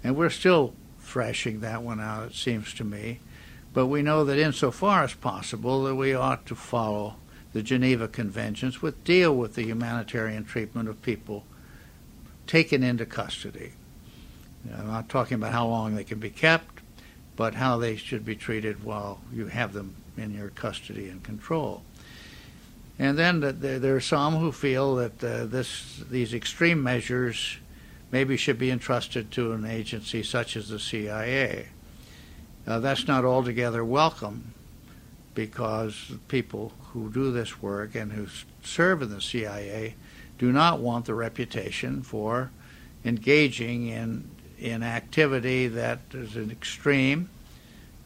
And 0.03 0.15
we're 0.15 0.29
still 0.29 0.73
thrashing 0.99 1.59
that 1.59 1.81
one 1.81 1.99
out, 1.99 2.27
it 2.27 2.35
seems 2.35 2.73
to 2.75 2.83
me. 2.83 3.19
But 3.73 3.88
we 3.88 4.01
know 4.01 4.23
that 4.25 4.39
insofar 4.39 5.03
as 5.03 5.13
possible 5.13 5.83
that 5.83 5.95
we 5.95 6.13
ought 6.13 6.45
to 6.47 6.55
follow 6.55 7.15
the 7.53 7.61
Geneva 7.61 8.07
Conventions, 8.07 8.81
which 8.81 9.03
deal 9.03 9.35
with 9.35 9.55
the 9.55 9.63
humanitarian 9.63 10.45
treatment 10.45 10.88
of 10.88 11.01
people 11.01 11.45
taken 12.47 12.83
into 12.83 13.05
custody. 13.05 13.73
I'm 14.73 14.88
not 14.88 15.09
talking 15.09 15.35
about 15.35 15.53
how 15.53 15.67
long 15.67 15.95
they 15.95 16.03
can 16.03 16.19
be 16.19 16.29
kept, 16.29 16.81
but 17.35 17.55
how 17.55 17.77
they 17.77 17.95
should 17.95 18.25
be 18.25 18.35
treated 18.35 18.83
while 18.83 19.19
you 19.33 19.47
have 19.47 19.73
them 19.73 19.95
in 20.17 20.33
your 20.33 20.49
custody 20.49 21.09
and 21.09 21.23
control. 21.23 21.83
And 22.99 23.17
then 23.17 23.39
there 23.59 23.95
are 23.95 24.01
some 24.01 24.35
who 24.35 24.51
feel 24.51 24.95
that 24.95 25.23
uh, 25.23 25.45
this, 25.45 26.03
these 26.11 26.33
extreme 26.33 26.83
measures 26.83 27.57
maybe 28.11 28.35
should 28.35 28.59
be 28.59 28.69
entrusted 28.69 29.31
to 29.31 29.53
an 29.53 29.65
agency 29.65 30.21
such 30.21 30.57
as 30.57 30.67
the 30.67 30.79
CIA. 30.79 31.67
Uh, 32.67 32.79
that's 32.79 33.07
not 33.07 33.23
altogether 33.23 33.85
welcome 33.85 34.53
because 35.33 36.11
people 36.27 36.73
who 36.91 37.09
do 37.09 37.31
this 37.31 37.61
work 37.61 37.95
and 37.95 38.11
who 38.11 38.27
serve 38.63 39.01
in 39.01 39.09
the 39.09 39.21
CIA 39.21 39.95
do 40.37 40.51
not 40.51 40.79
want 40.79 41.05
the 41.05 41.13
reputation 41.13 42.01
for 42.01 42.51
engaging 43.05 43.87
in 43.87 44.29
in 44.59 44.83
activity 44.83 45.67
that 45.69 45.99
is 46.13 46.35
an 46.35 46.51
extreme, 46.51 47.29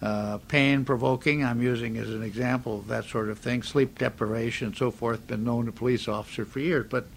uh, 0.04 0.38
pain 0.50 0.84
provoking. 0.84 1.46
I'm 1.46 1.62
using 1.62 1.98
as 1.98 2.10
an 2.10 2.24
example 2.24 2.80
of 2.80 2.88
that 2.88 3.06
sort 3.06 3.30
of 3.30 3.40
thing. 3.40 3.64
Sleep 3.64 3.98
deprivation 3.98 4.68
and 4.68 4.76
so 4.76 4.92
forth, 4.92 5.26
been 5.28 5.46
known 5.46 5.66
to 5.68 5.72
police 5.72 6.10
officers 6.10 6.50
for 6.50 6.60
years. 6.60 6.88
But 6.90 7.08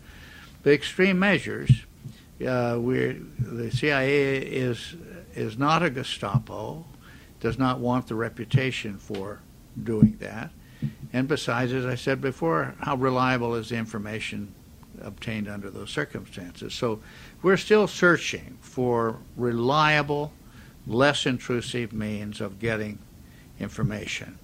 the 0.63 0.73
extreme 0.73 1.19
measures, 1.19 1.71
uh, 2.41 2.77
the 2.79 3.71
CIA 3.73 4.39
is 4.39 4.95
is 5.35 5.59
not 5.59 5.83
a 5.83 5.91
Gestapo, 5.91 6.85
does 7.41 7.59
not 7.59 7.81
want 7.81 8.07
the 8.07 8.15
reputation 8.15 8.99
for 8.99 9.41
doing 9.83 10.17
that. 10.21 10.51
And 11.13 11.27
besides, 11.27 11.73
as 11.73 11.87
I 11.87 11.97
said 11.97 12.21
before, 12.21 12.75
how 12.81 12.95
reliable 12.95 13.57
is 13.57 13.71
the 13.71 13.77
information 13.77 14.55
obtained 15.01 15.49
under 15.49 15.71
those 15.71 15.91
circumstances? 15.91 16.73
So 16.73 17.01
we're 17.43 17.57
still 17.57 17.89
searching 17.89 18.59
for 18.61 19.17
reliable, 19.37 20.33
less 20.87 21.27
intrusive 21.27 21.93
means 21.93 22.41
of 22.41 22.59
getting 22.59 22.99
information. 23.59 24.39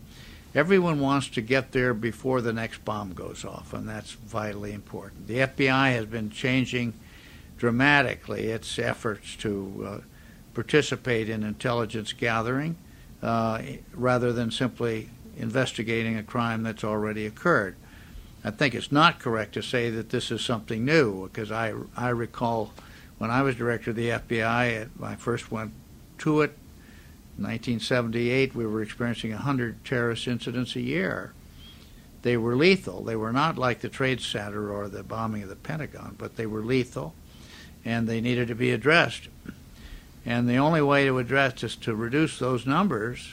Everyone 0.55 1.01
wants 1.01 1.29
to 1.29 1.41
get 1.41 1.73
there 1.73 1.95
before 1.95 2.41
the 2.41 2.53
next 2.53 2.85
bomb 2.85 3.15
goes 3.15 3.45
off, 3.45 3.73
and 3.73 3.89
that's 3.89 4.13
vitally 4.13 4.73
important. 4.73 5.27
The 5.27 5.39
FBI 5.39 5.93
has 5.93 6.07
been 6.07 6.31
changing 6.31 6.93
dramatically 7.57 8.49
its 8.49 8.79
efforts 8.79 9.35
to 9.37 9.87
uh, 9.87 9.99
participate 10.53 11.31
in 11.31 11.43
intelligence 11.43 12.13
gathering 12.13 12.77
uh, 13.23 13.63
rather 13.95 14.33
than 14.33 14.51
simply 14.51 15.09
investigating 15.39 16.19
a 16.19 16.23
crime 16.23 16.63
that's 16.63 16.85
already 16.85 17.25
occurred. 17.25 17.77
I 18.45 18.51
think 18.51 18.75
it's 18.75 18.93
not 18.93 19.21
correct 19.21 19.55
to 19.55 19.63
say 19.63 19.89
that 19.91 20.11
this 20.11 20.31
is 20.31 20.45
something 20.45 20.85
new 20.85 21.29
because 21.29 21.53
I, 21.53 21.73
I 21.97 22.09
recall 22.09 22.73
when 23.19 23.31
I 23.31 23.43
was 23.43 23.55
director 23.55 23.91
of 23.91 23.97
the 23.97 24.09
FBI, 24.09 24.89
I 25.01 25.15
first 25.15 25.53
went 25.53 25.73
to 26.23 26.41
it 26.41 26.57
in 27.39 27.45
1978, 27.45 28.55
we 28.55 28.67
were 28.67 28.83
experiencing 28.83 29.31
100 29.31 29.85
terrorist 29.85 30.29
incidents 30.29 30.77
a 30.77 30.81
year. 30.81 31.33
They 32.23 32.37
were 32.37 32.55
lethal. 32.55 33.03
They 33.03 33.17
were 33.17 33.33
not 33.33 33.59
like 33.59 33.81
the 33.81 33.89
Trade 33.89 34.21
Center 34.21 34.71
or 34.71 34.89
the 34.89 35.03
bombing 35.03 35.43
of 35.43 35.49
the 35.49 35.57
Pentagon, 35.57 36.15
but 36.19 36.37
they 36.37 36.47
were 36.47 36.63
lethal 36.63 37.15
and 37.85 38.07
they 38.07 38.21
needed 38.21 38.49
to 38.49 38.55
be 38.55 38.71
addressed. 38.71 39.29
And 40.25 40.49
the 40.49 40.59
only 40.59 40.83
way 40.83 41.07
to 41.07 41.19
address 41.19 41.65
is 41.65 41.75
to 41.77 41.95
reduce 41.97 42.39
those 42.39 42.67
numbers 42.67 43.29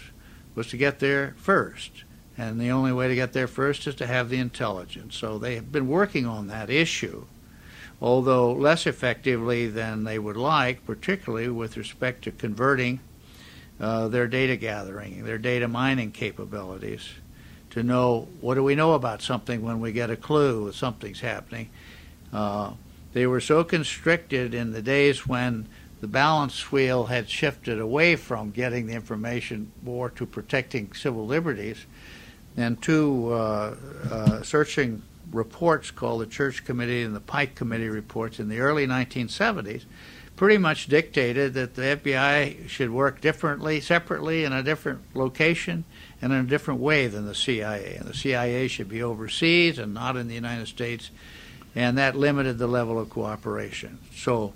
was 0.56 0.68
to 0.68 0.78
get 0.78 1.00
there 1.00 1.36
first. 1.38 2.04
And 2.38 2.60
the 2.60 2.72
only 2.72 2.94
way 2.94 3.10
to 3.10 3.16
get 3.16 3.34
there 3.34 3.48
first 3.48 3.86
is 3.86 3.96
to 3.96 4.08
have 4.08 4.30
the 4.30 4.40
intelligence. 4.40 5.16
So 5.16 5.38
they 5.38 5.56
have 5.56 5.72
been 5.72 5.88
working 5.88 6.26
on 6.26 6.48
that 6.48 6.70
issue, 6.72 7.26
although 8.02 8.52
less 8.52 8.88
effectively 8.88 9.68
than 9.68 10.04
they 10.04 10.18
would 10.18 10.38
like, 10.38 10.86
particularly 10.86 11.50
with 11.50 11.78
respect 11.78 12.24
to 12.24 12.32
converting 12.32 13.00
uh, 13.80 14.08
their 14.08 14.28
data 14.28 14.56
gathering, 14.56 15.24
their 15.26 15.38
data 15.38 15.68
mining 15.68 16.12
capabilities, 16.12 17.10
to 17.70 17.84
know 17.84 18.28
what 18.42 18.56
do 18.56 18.64
we 18.64 18.76
know 18.76 18.94
about 18.94 19.22
something 19.22 19.62
when 19.62 19.80
we 19.80 19.92
get 19.92 20.10
a 20.10 20.16
clue 20.16 20.66
that 20.66 20.76
something's 20.76 21.20
happening. 21.20 21.70
Uh, 22.34 22.72
they 23.14 23.26
were 23.26 23.42
so 23.42 23.64
constricted 23.64 24.54
in 24.54 24.72
the 24.72 24.82
days 24.82 25.28
when 25.28 25.68
the 26.02 26.08
balance 26.08 26.72
wheel 26.72 27.06
had 27.06 27.30
shifted 27.30 27.80
away 27.80 28.16
from 28.16 28.52
getting 28.52 28.88
the 28.88 28.94
information 28.94 29.72
more 29.84 30.10
to 30.10 30.26
protecting 30.26 30.94
civil 30.94 31.26
liberties 31.26 31.86
and 32.56 32.82
to 32.82 33.32
uh, 33.34 33.76
uh, 34.10 34.42
searching 34.44 35.02
reports 35.32 35.92
called 35.92 36.22
the 36.22 36.28
Church 36.28 36.66
Committee 36.66 37.04
and 37.04 37.16
the 37.16 37.20
Pike 37.20 37.56
Committee 37.56 37.90
reports 37.90 38.40
in 38.40 38.50
the 38.50 38.60
early 38.60 38.88
1970s 38.88 39.86
pretty 40.40 40.58
much 40.58 40.88
dictated 40.88 41.54
that 41.54 41.76
the 41.76 41.82
FBI 41.82 42.70
should 42.70 42.90
work 42.90 43.20
differently, 43.20 43.82
separately, 43.82 44.46
in 44.46 44.54
a 44.54 44.64
different 44.64 45.02
location 45.14 45.84
and 46.22 46.32
in 46.32 46.40
a 46.40 46.48
different 46.48 46.80
way 46.80 47.08
than 47.08 47.26
the 47.26 47.36
CIA. 47.36 47.98
And 48.00 48.08
the 48.08 48.14
CIA 48.14 48.70
should 48.70 48.88
be 48.88 49.04
overseas 49.04 49.78
and 49.78 49.94
not 49.94 50.16
in 50.16 50.30
the 50.30 50.34
United 50.34 50.70
States, 50.70 51.12
and 51.76 51.98
that 51.98 52.16
limited 52.16 52.58
the 52.58 52.68
level 52.68 52.98
of 52.98 53.10
cooperation. 53.10 54.00
So 54.16 54.54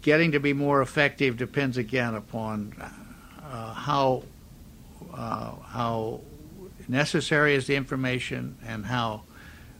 getting 0.00 0.32
to 0.32 0.40
be 0.40 0.54
more 0.54 0.80
effective 0.80 1.36
depends 1.36 1.76
again 1.76 2.14
upon 2.14 2.74
uh, 3.42 3.74
how 3.74 4.22
uh, 5.12 5.52
how 5.66 6.22
necessary 6.90 7.54
is 7.54 7.66
the 7.66 7.76
information 7.76 8.58
and 8.66 8.86
how 8.86 9.22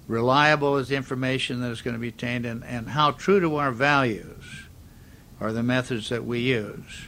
reliable 0.07 0.77
is 0.79 0.89
the 0.89 0.97
information 0.97 1.61
that 1.61 1.71
is 1.71 1.83
going 1.83 1.95
to 1.95 2.01
be 2.01 2.09
obtained 2.09 2.47
and, 2.47 2.65
and 2.65 2.89
how 2.89 3.11
true 3.11 3.41
to 3.41 3.57
our 3.57 3.73
values 3.73 4.65
are 5.41 5.53
the 5.53 5.63
methods 5.63 6.09
that 6.09 6.25
we 6.25 6.41
use. 6.41 7.07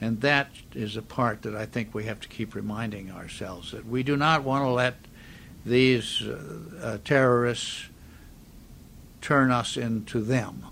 And 0.00 0.20
that 0.22 0.50
is 0.74 0.96
a 0.96 1.02
part 1.02 1.42
that 1.42 1.54
I 1.54 1.64
think 1.64 1.94
we 1.94 2.04
have 2.04 2.20
to 2.20 2.28
keep 2.28 2.54
reminding 2.54 3.10
ourselves 3.10 3.70
that 3.70 3.86
we 3.86 4.02
do 4.02 4.16
not 4.16 4.42
want 4.42 4.64
to 4.64 4.70
let 4.70 4.96
these 5.64 6.22
uh, 6.22 6.58
uh, 6.82 6.98
terrorists 7.04 7.86
turn 9.20 9.52
us 9.52 9.76
into 9.76 10.20
them. 10.20 10.66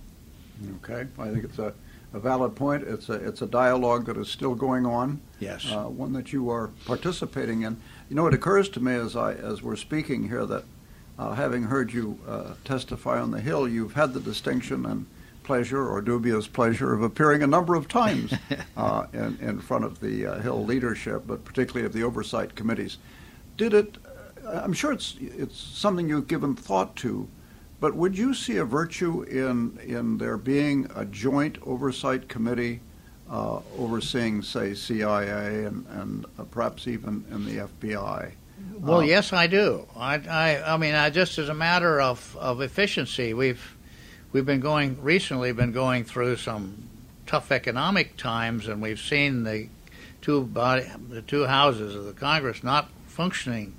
Okay, 0.83 1.07
I 1.19 1.29
think 1.31 1.45
it's 1.45 1.59
a, 1.61 1.73
a 2.13 2.19
valid 2.19 2.57
point. 2.57 2.83
It's 2.85 3.09
a 3.09 3.15
it's 3.15 3.43
a 3.43 3.47
dialogue 3.47 4.07
that 4.07 4.17
is 4.17 4.29
still 4.29 4.55
going 4.55 4.87
on. 4.87 5.21
Yes, 5.39 5.71
uh, 5.71 5.85
one 5.85 6.13
that 6.15 6.33
you 6.33 6.51
are 6.51 6.71
participating 6.85 7.63
in. 7.63 7.81
You 8.09 8.17
know, 8.17 8.27
it 8.27 8.35
occurs 8.35 8.69
to 8.71 8.81
me 8.81 8.95
as 8.95 9.17
I 9.17 9.35
as 9.35 9.63
we're 9.63 9.77
speaking 9.77 10.29
here 10.29 10.45
that, 10.47 10.65
uh, 11.19 11.35
having 11.35 11.65
heard 11.65 11.93
you 11.93 12.19
uh, 12.27 12.55
testify 12.65 13.21
on 13.21 13.31
the 13.31 13.41
Hill, 13.41 13.69
you've 13.69 13.95
had 13.95 14.15
the 14.15 14.21
distinction 14.21 14.87
and 14.87 15.07
pleasure 15.43 15.89
or 15.89 16.01
dubious 16.01 16.47
pleasure 16.47 16.93
of 16.93 17.03
appearing 17.03 17.43
a 17.43 17.47
number 17.47 17.75
of 17.75 17.89
times 17.89 18.33
uh, 18.77 19.07
in, 19.13 19.39
in 19.41 19.59
front 19.59 19.85
of 19.85 20.01
the 20.01 20.27
uh, 20.27 20.39
Hill 20.41 20.65
leadership, 20.65 21.25
but 21.27 21.45
particularly 21.45 21.87
of 21.87 21.93
the 21.93 22.03
oversight 22.03 22.55
committees. 22.55 22.99
Did 23.57 23.75
it? 23.75 23.99
I'm 24.47 24.73
sure 24.73 24.93
it's 24.93 25.17
it's 25.21 25.59
something 25.59 26.09
you've 26.09 26.29
given 26.29 26.57
thought 26.57 26.97
to 26.97 27.29
But 27.81 27.95
would 27.97 28.17
you 28.17 28.35
see 28.35 28.59
a 28.59 28.65
virtue 28.65 29.23
in 29.23 29.79
in 29.83 30.19
there 30.19 30.37
being 30.37 30.91
a 30.95 31.05
joint 31.07 31.59
oversight 31.63 32.29
committee 32.29 32.81
uh, 33.31 33.61
overseeing, 33.79 34.43
say, 34.43 34.75
CIA 34.75 35.65
and, 35.65 35.87
and 35.89 36.27
uh, 36.39 36.45
perhaps 36.45 36.87
even 36.87 37.25
in 37.31 37.47
the 37.47 37.69
FBI? 37.69 38.33
Well, 38.79 38.99
Uh, 38.99 39.05
yes, 39.05 39.33
I 39.33 39.47
do. 39.47 39.87
I, 39.97 40.17
I, 40.17 40.75
I 40.75 40.77
mean, 40.77 40.95
I, 40.95 41.09
just 41.11 41.39
as 41.39 41.49
a 41.49 41.55
matter 41.55 42.01
of, 42.01 42.37
of 42.39 42.61
efficiency, 42.61 43.33
we've 43.33 43.77
we've 44.33 44.47
been 44.47 44.61
going 44.61 45.01
recently 45.03 45.53
been 45.53 45.73
going 45.73 46.05
through 46.05 46.37
some 46.37 46.89
tough 47.27 47.51
economic 47.53 48.17
times, 48.17 48.69
and 48.69 48.83
we've 48.83 49.01
seen 49.01 49.45
the 49.45 49.69
two 50.21 50.43
body, 50.43 50.87
the 51.09 51.23
two 51.23 51.47
houses 51.47 51.95
of 51.95 52.05
the 52.05 52.13
Congress 52.13 52.63
not 52.63 52.91
functioning 53.07 53.73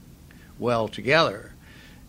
well 0.57 0.87
together. 0.87 1.53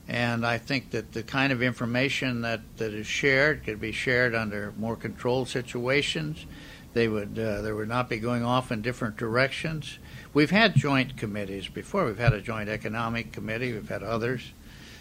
And 0.09 0.45
I 0.45 0.59
think 0.59 0.91
that 0.91 1.13
the 1.13 1.23
kind 1.23 1.53
of 1.53 1.63
information 1.63 2.43
that, 2.43 2.61
that 2.77 2.93
is 2.93 3.07
shared 3.07 3.65
could 3.65 3.81
be 3.81 3.93
shared 3.93 4.35
under 4.35 4.73
more 4.77 4.97
controlled 4.97 5.49
situations. 5.49 6.45
They 6.93 7.09
would 7.09 7.39
uh, 7.39 7.63
they 7.63 7.73
would 7.73 7.89
not 7.89 8.11
be 8.11 8.19
going 8.19 8.45
off 8.45 8.71
in 8.71 8.83
different 8.83 9.17
directions. 9.17 9.99
We've 10.35 10.51
had 10.51 10.75
joint 10.75 11.17
committees 11.17 11.69
before. 11.69 12.05
We've 12.05 12.19
had 12.19 12.35
a 12.35 12.41
joint 12.41 12.69
economic 12.69 13.33
committee. 13.33 13.73
We've 13.73 13.89
had 13.89 14.03
others. 14.03 14.53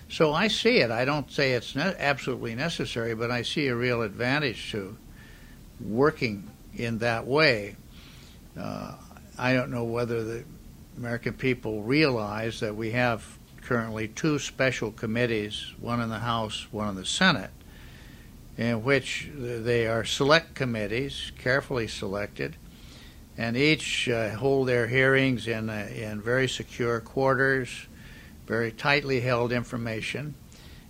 So 0.10 0.34
I 0.34 0.48
see 0.48 0.78
it. 0.78 0.92
I 0.92 1.06
don't 1.06 1.32
say 1.32 1.54
it's 1.54 1.76
ne- 1.76 1.96
absolutely 1.98 2.54
necessary, 2.56 3.14
but 3.16 3.32
I 3.32 3.44
see 3.44 3.68
a 3.68 3.76
real 3.76 4.02
advantage 4.02 4.72
to 4.72 4.98
working 5.80 6.50
in 6.76 7.00
that 7.00 7.26
way. 7.26 7.76
Uh, 8.60 8.94
I 9.38 9.54
don't 9.54 9.72
know 9.72 9.86
whether 9.86 10.24
the 10.24 10.44
American 10.98 11.34
people 11.34 11.82
realize 11.82 12.60
that 12.60 12.76
we 12.76 12.92
have 12.92 13.26
currently 13.62 14.08
two 14.08 14.40
special 14.40 14.92
committees, 14.92 15.74
one 15.80 16.02
in 16.02 16.10
the 16.10 16.20
House, 16.20 16.68
one 16.72 16.90
in 16.90 16.96
the 16.96 17.06
Senate, 17.06 17.52
in 18.58 18.84
which 18.84 19.30
they 19.36 19.88
are 19.88 20.04
select 20.04 20.56
committees, 20.56 21.32
carefully 21.38 21.88
selected, 21.88 22.56
and 23.38 23.56
each 23.56 24.10
uh, 24.10 24.32
hold 24.32 24.68
their 24.68 24.88
hearings 24.88 25.48
in, 25.48 25.70
uh, 25.70 25.90
in 25.96 26.22
very 26.22 26.48
secure 26.48 27.00
quarters, 27.00 27.88
very 28.46 28.72
tightly 28.72 29.22
held 29.22 29.52
information, 29.52 30.36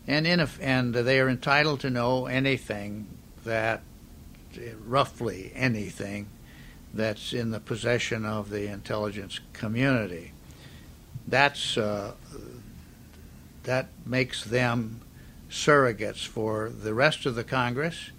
and, 0.08 0.26
in 0.26 0.40
a, 0.40 0.50
and 0.60 0.94
they 0.94 1.20
are 1.20 1.30
entitled 1.30 1.80
to 1.82 1.90
know 1.90 2.26
anything 2.26 3.08
that, 3.46 3.82
roughly 4.86 5.52
anything, 5.56 6.28
that's 6.94 7.32
in 7.32 7.52
the 7.52 7.60
possession 7.60 8.26
of 8.26 8.50
the 8.50 8.68
intelligence 8.68 9.40
community. 9.54 10.34
That's 11.28 11.78
uh, 11.78 12.14
that 13.64 13.88
makes 14.06 14.44
them 14.44 15.02
surrogates 15.50 16.26
for 16.26 16.70
the 16.70 16.94
rest 16.94 17.26
of 17.26 17.36
the 17.36 17.44
Congress 17.44 18.12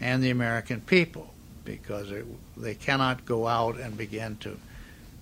and 0.00 0.22
the 0.22 0.30
American 0.30 0.80
people 0.80 1.32
because 1.64 2.10
it, 2.10 2.26
they 2.56 2.74
cannot 2.74 3.24
go 3.24 3.46
out 3.46 3.78
and 3.78 3.96
begin 3.96 4.36
to 4.36 4.58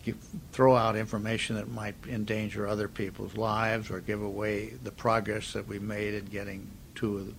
give, 0.05 0.17
throw 0.51 0.77
out 0.77 0.97
information 0.97 1.57
that 1.57 1.71
might 1.71 1.95
endanger 2.09 2.67
other 2.67 2.89
people's 2.89 3.37
lives 3.37 3.91
or 3.91 4.01
give 4.01 4.23
away 4.23 4.71
the 4.83 4.91
progress 4.91 5.53
that 5.53 5.67
we 5.69 5.79
made 5.79 6.15
in 6.15 6.25
getting 6.27 6.67
to 6.97 7.35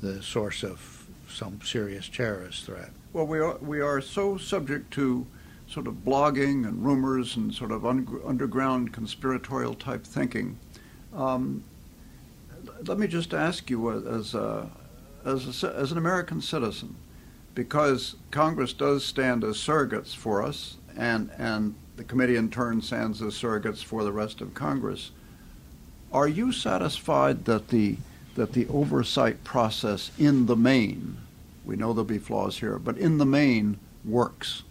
the 0.00 0.22
source 0.22 0.62
of 0.62 1.06
some 1.28 1.60
serious 1.62 2.08
terrorist 2.08 2.66
threat. 2.66 2.90
Well, 3.12 3.26
we 3.26 3.38
are 3.38 3.56
we 3.58 3.80
are 3.80 4.00
so 4.00 4.36
subject 4.36 4.92
to 4.92 5.26
sort 5.68 5.86
of 5.86 5.94
blogging 6.04 6.66
and 6.66 6.84
rumors 6.84 7.36
and 7.36 7.52
sort 7.52 7.72
of 7.72 7.84
un- 7.84 8.20
underground 8.24 8.92
conspiratorial 8.92 9.74
type 9.74 10.04
thinking. 10.04 10.58
Um, 11.14 11.64
let 12.86 12.98
me 12.98 13.06
just 13.06 13.34
ask 13.34 13.70
you, 13.70 13.90
as 13.90 14.34
a, 14.34 14.70
as 15.24 15.64
a, 15.64 15.74
as 15.74 15.92
an 15.92 15.98
American 15.98 16.40
citizen, 16.40 16.96
because 17.54 18.16
Congress 18.30 18.72
does 18.72 19.04
stand 19.04 19.42
as 19.42 19.56
surrogates 19.56 20.14
for 20.14 20.42
us, 20.42 20.76
and 20.96 21.30
and 21.38 21.74
the 21.96 22.04
committee 22.04 22.36
in 22.36 22.50
turn 22.50 22.80
stands 22.80 23.20
as 23.20 23.34
surrogates 23.34 23.82
for 23.82 24.04
the 24.04 24.12
rest 24.12 24.40
of 24.40 24.54
Congress. 24.54 25.10
Are 26.12 26.28
you 26.28 26.52
satisfied 26.52 27.44
that 27.46 27.68
the 27.68 27.96
that 28.36 28.52
the 28.52 28.68
oversight 28.68 29.42
process 29.42 30.12
in 30.18 30.46
the 30.46 30.56
main, 30.56 31.18
we 31.64 31.74
know 31.74 31.92
there'll 31.92 32.04
be 32.04 32.18
flaws 32.18 32.58
here, 32.58 32.78
but 32.78 32.96
in 32.96 33.18
the 33.18 33.26
main 33.26 33.78
works? 34.04 34.62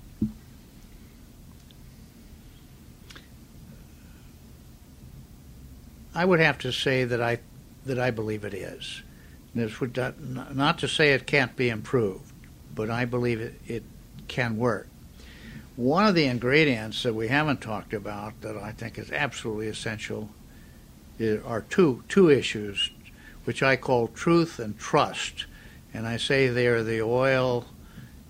I 6.17 6.25
would 6.25 6.39
have 6.39 6.57
to 6.59 6.73
say 6.73 7.03
that 7.03 7.21
I 7.21 7.37
that 7.85 7.99
I 7.99 8.09
believe 8.09 8.43
it 8.43 8.55
is. 8.55 9.03
This 9.53 9.79
would 9.79 9.95
not, 10.19 10.79
to 10.79 10.87
say 10.87 11.13
it 11.13 11.27
can't 11.27 11.55
be 11.55 11.69
improved, 11.69 12.33
but 12.73 12.89
I 12.89 13.05
believe 13.05 13.39
it, 13.39 13.61
it 13.67 13.83
can 14.27 14.57
work. 14.57 14.87
One 15.75 16.07
of 16.07 16.15
the 16.15 16.25
ingredients 16.25 17.03
that 17.03 17.13
we 17.13 17.27
haven't 17.27 17.61
talked 17.61 17.93
about 17.93 18.41
that 18.41 18.57
I 18.57 18.71
think 18.71 18.97
is 18.97 19.11
absolutely 19.11 19.67
essential 19.67 20.29
are 21.45 21.61
two 21.61 22.03
two 22.09 22.31
issues, 22.31 22.89
which 23.43 23.61
I 23.61 23.75
call 23.75 24.07
truth 24.07 24.57
and 24.57 24.77
trust, 24.79 25.45
and 25.93 26.07
I 26.07 26.17
say 26.17 26.47
they 26.47 26.65
are 26.65 26.81
the 26.81 27.03
oil 27.03 27.67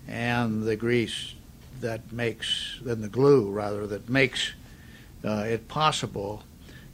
and 0.06 0.64
the 0.64 0.76
grease 0.76 1.34
that 1.80 2.12
makes, 2.12 2.78
then 2.82 3.00
the 3.00 3.08
glue 3.08 3.50
rather 3.50 3.86
that 3.86 4.10
makes 4.10 4.52
uh, 5.24 5.46
it 5.48 5.68
possible 5.68 6.44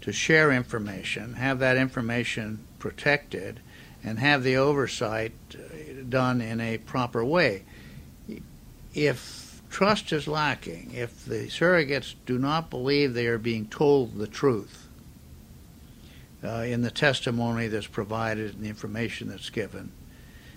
to 0.05 0.13
share 0.13 0.53
information, 0.53 1.33
have 1.33 1.59
that 1.61 1.79
information 1.79 2.59
protected, 2.79 3.59
and 4.05 4.19
have 4.19 4.43
the 4.43 4.55
oversight 4.55 5.33
done 6.11 6.43
in 6.43 6.61
a 6.61 6.77
proper 6.77 7.25
way. 7.25 7.63
If 8.93 9.63
trust 9.71 10.13
is 10.13 10.29
lacking, 10.29 10.91
if 10.93 11.25
the 11.25 11.47
surrogates 11.47 12.15
do 12.27 12.39
not 12.39 12.69
believe 12.69 13.15
they 13.15 13.27
are 13.27 13.39
being 13.39 13.67
told 13.67 14.19
the 14.19 14.27
truth 14.27 14.89
uh, 16.45 16.65
in 16.67 16.83
the 16.83 16.91
testimony 16.91 17.69
that's 17.69 17.87
provided 17.87 18.55
and 18.55 18.63
the 18.63 18.69
information 18.69 19.31
that's 19.31 19.49
given, 19.49 19.91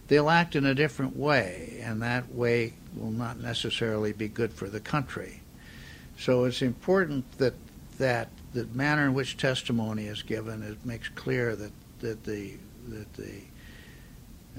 they'll 0.10 0.30
act 0.30 0.58
in 0.58 0.66
a 0.66 0.76
different 0.76 1.16
way, 1.16 1.80
and 1.82 2.02
that 2.02 2.34
way 2.36 2.74
will 2.98 3.12
not 3.12 3.40
necessarily 3.40 4.12
be 4.12 4.28
good 4.28 4.52
for 4.52 4.68
the 4.68 4.82
country. 4.82 5.40
So 6.20 6.44
it's 6.44 6.62
important 6.62 7.38
that 7.38 7.54
that 7.98 8.28
the 8.58 8.66
manner 8.76 9.06
in 9.06 9.14
which 9.14 9.38
testimony 9.38 10.08
is 10.08 10.24
given 10.24 10.64
it 10.64 10.84
makes 10.84 11.10
clear 11.10 11.56
that, 11.56 11.72
that 12.00 12.24
the 12.24 12.54
that 12.88 13.14
the 13.14 13.42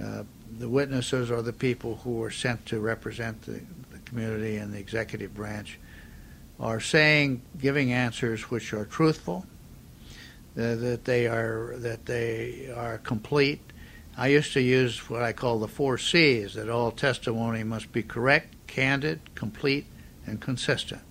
uh, 0.03 0.23
the 0.59 0.69
witnesses 0.69 1.31
or 1.31 1.43
the 1.43 1.53
people 1.53 1.97
who 2.05 2.23
are 2.23 2.31
sent 2.31 2.65
to 2.67 2.79
represent 2.79 3.43
the, 3.43 3.61
the 3.91 3.99
community 4.05 4.57
and 4.57 4.73
the 4.73 4.79
executive 4.79 5.35
branch 5.35 5.79
are 6.61 6.79
saying, 6.79 7.43
giving 7.61 7.93
answers 7.93 8.43
which 8.43 8.73
are 8.73 8.85
truthful, 8.85 9.45
uh, 10.57 10.77
that 10.77 11.05
they 11.05 11.27
are 11.27 11.75
that 11.79 12.07
they 12.07 12.73
are 12.77 12.99
complete. 12.99 13.61
I 14.17 14.29
used 14.29 14.53
to 14.53 14.61
use 14.61 15.11
what 15.11 15.23
I 15.23 15.33
call 15.33 15.59
the 15.59 15.69
four 15.69 15.99
C's: 15.99 16.55
that 16.55 16.69
all 16.69 16.93
testimony 16.93 17.65
must 17.65 17.91
be 17.91 18.05
correct, 18.05 18.55
candid, 18.69 19.35
complete, 19.35 19.87
and 20.25 20.41
consistent. 20.41 21.03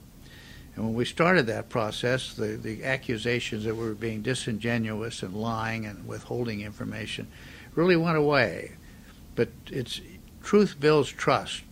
And 0.78 0.86
when 0.86 0.94
we 0.94 1.06
started 1.06 1.48
that 1.48 1.70
process, 1.70 2.36
the, 2.36 2.56
the 2.56 2.84
accusations 2.84 3.64
that 3.64 3.76
we 3.76 3.84
were 3.84 3.96
being 3.96 4.22
disingenuous 4.22 5.24
and 5.24 5.34
lying 5.34 5.88
and 5.88 6.08
withholding 6.08 6.62
information 6.62 7.28
really 7.74 7.96
went 7.96 8.16
away. 8.16 8.74
But 9.34 9.50
it's 9.66 10.00
truth 10.44 10.80
builds 10.80 11.10
trust, 11.10 11.64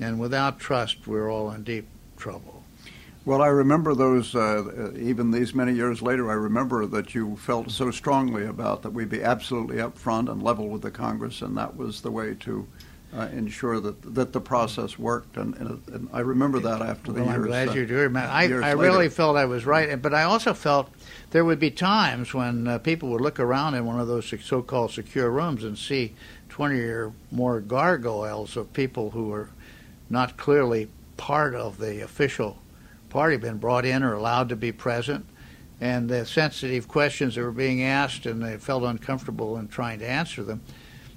and 0.00 0.18
without 0.18 0.58
trust, 0.58 1.06
we're 1.06 1.30
all 1.30 1.52
in 1.52 1.62
deep 1.62 1.86
trouble. 2.16 2.64
Well, 3.24 3.42
I 3.42 3.48
remember 3.48 3.94
those, 3.94 4.34
uh, 4.34 4.92
even 4.96 5.30
these 5.30 5.54
many 5.54 5.74
years 5.74 6.02
later, 6.02 6.28
I 6.28 6.34
remember 6.34 6.84
that 6.86 7.14
you 7.14 7.36
felt 7.36 7.70
so 7.70 7.92
strongly 7.92 8.44
about 8.44 8.82
that 8.82 8.90
we'd 8.90 9.08
be 9.08 9.22
absolutely 9.22 9.76
upfront 9.76 10.30
and 10.30 10.42
level 10.42 10.68
with 10.68 10.82
the 10.82 10.90
Congress, 10.90 11.42
and 11.42 11.56
that 11.56 11.76
was 11.76 12.00
the 12.00 12.10
way 12.10 12.34
to 12.40 12.66
uh, 13.16 13.28
ensure 13.32 13.80
that 13.80 14.14
that 14.14 14.32
the 14.32 14.40
process 14.40 14.98
worked. 14.98 15.36
And, 15.36 15.54
and, 15.56 15.82
and 15.88 16.08
I 16.12 16.20
remember 16.20 16.60
that 16.60 16.82
after 16.82 17.12
the 17.12 17.22
well, 17.22 17.30
years. 17.30 17.36
I'm 17.36 17.46
glad 17.46 17.68
uh, 17.70 17.72
you 17.72 17.86
do 17.86 17.96
remember. 17.96 18.28
I, 18.28 18.44
I 18.44 18.46
later. 18.46 18.76
really 18.76 19.08
felt 19.08 19.36
I 19.36 19.46
was 19.46 19.64
right, 19.64 20.00
but 20.00 20.12
I 20.12 20.24
also 20.24 20.52
felt 20.52 20.90
there 21.30 21.44
would 21.44 21.58
be 21.58 21.70
times 21.70 22.34
when 22.34 22.68
uh, 22.68 22.78
people 22.78 23.08
would 23.10 23.22
look 23.22 23.40
around 23.40 23.74
in 23.74 23.86
one 23.86 23.98
of 23.98 24.06
those 24.06 24.32
so-called 24.42 24.90
secure 24.90 25.30
rooms 25.30 25.64
and 25.64 25.78
see 25.78 26.14
20 26.50 26.78
or 26.80 27.12
more 27.30 27.60
gargoyles 27.60 28.56
of 28.56 28.72
people 28.72 29.10
who 29.10 29.28
were 29.28 29.48
not 30.10 30.36
clearly 30.36 30.88
part 31.16 31.54
of 31.54 31.78
the 31.78 32.02
official 32.02 32.58
party, 33.08 33.36
been 33.36 33.56
brought 33.56 33.86
in 33.86 34.02
or 34.02 34.12
allowed 34.12 34.48
to 34.50 34.56
be 34.56 34.72
present, 34.72 35.24
and 35.80 36.08
the 36.08 36.26
sensitive 36.26 36.86
questions 36.86 37.34
that 37.34 37.42
were 37.42 37.50
being 37.50 37.82
asked, 37.82 38.26
and 38.26 38.42
they 38.42 38.58
felt 38.58 38.82
uncomfortable 38.82 39.56
in 39.56 39.68
trying 39.68 39.98
to 39.98 40.06
answer 40.06 40.42
them 40.42 40.60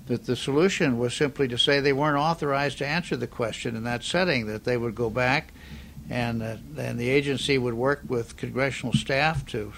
that 0.09 0.25
the 0.25 0.35
solution 0.35 0.97
was 0.97 1.13
simply 1.13 1.47
to 1.47 1.57
say 1.57 1.79
they 1.79 1.93
weren't 1.93 2.17
authorized 2.17 2.79
to 2.79 2.87
answer 2.87 3.15
the 3.15 3.27
question 3.27 3.75
in 3.75 3.83
that 3.83 4.03
setting, 4.03 4.47
that 4.47 4.63
they 4.63 4.75
would 4.75 4.95
go 4.95 5.09
back 5.09 5.53
and, 6.09 6.41
uh, 6.41 6.57
and 6.77 6.99
the 6.99 7.09
agency 7.09 7.59
would 7.59 7.75
work 7.75 8.01
with 8.07 8.35
congressional 8.35 8.91
staff 8.91 9.45
to 9.45 9.71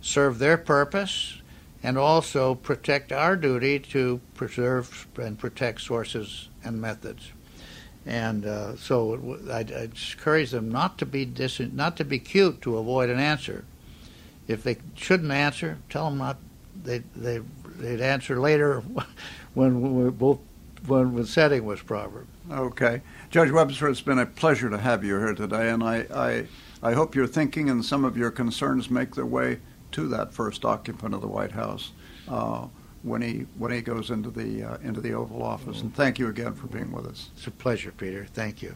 serve 0.00 0.40
their 0.40 0.58
purpose 0.58 1.40
and 1.84 1.96
also 1.96 2.56
protect 2.56 3.12
our 3.12 3.36
duty 3.36 3.78
to 3.78 4.20
preserve 4.34 5.06
and 5.16 5.38
protect 5.38 5.80
sources 5.80 6.48
and 6.64 6.80
methods. 6.80 7.30
And 8.04 8.44
uh, 8.44 8.76
so 8.76 9.38
I, 9.48 9.58
I 9.58 9.88
encourage 10.10 10.50
them 10.50 10.68
not 10.68 10.98
to 10.98 11.06
be 11.06 11.24
dis- 11.24 11.60
not 11.60 11.96
to 11.98 12.04
be 12.04 12.18
cute 12.18 12.60
to 12.62 12.78
avoid 12.78 13.08
an 13.08 13.20
answer. 13.20 13.64
If 14.48 14.64
they 14.64 14.78
shouldn't 14.96 15.30
answer, 15.30 15.78
tell 15.88 16.10
them 16.10 16.18
not. 16.18 16.38
They 16.86 16.98
they 17.14 17.40
they'd 17.78 18.00
answer 18.00 18.40
later 18.40 18.82
when 19.54 20.04
we 20.04 20.10
both 20.10 20.38
when 20.86 21.14
the 21.14 21.26
setting 21.26 21.64
was 21.64 21.82
proper. 21.82 22.26
Okay, 22.50 23.02
Judge 23.30 23.50
Webster, 23.50 23.88
it's 23.88 24.00
been 24.00 24.20
a 24.20 24.26
pleasure 24.26 24.70
to 24.70 24.78
have 24.78 25.04
you 25.04 25.18
here 25.18 25.34
today, 25.34 25.70
and 25.70 25.82
I 25.82 26.06
I, 26.14 26.46
I 26.82 26.92
hope 26.94 27.14
your 27.14 27.26
thinking 27.26 27.68
and 27.68 27.84
some 27.84 28.04
of 28.04 28.16
your 28.16 28.30
concerns 28.30 28.88
make 28.88 29.14
their 29.14 29.26
way 29.26 29.58
to 29.92 30.08
that 30.08 30.32
first 30.32 30.64
occupant 30.64 31.14
of 31.14 31.20
the 31.20 31.28
White 31.28 31.52
House. 31.52 31.92
Uh, 32.28 32.66
when 33.02 33.22
he 33.22 33.46
when 33.56 33.70
he 33.70 33.80
goes 33.80 34.10
into 34.10 34.30
the 34.30 34.62
uh, 34.64 34.76
into 34.82 35.00
the 35.00 35.12
Oval 35.12 35.42
Office. 35.42 35.80
And 35.80 35.94
thank 35.94 36.18
you 36.18 36.28
again 36.28 36.54
for 36.54 36.66
being 36.66 36.90
with 36.90 37.06
us. 37.06 37.30
It's 37.36 37.46
a 37.46 37.52
pleasure, 37.52 37.92
Peter. 37.92 38.26
Thank 38.34 38.62
you. 38.62 38.74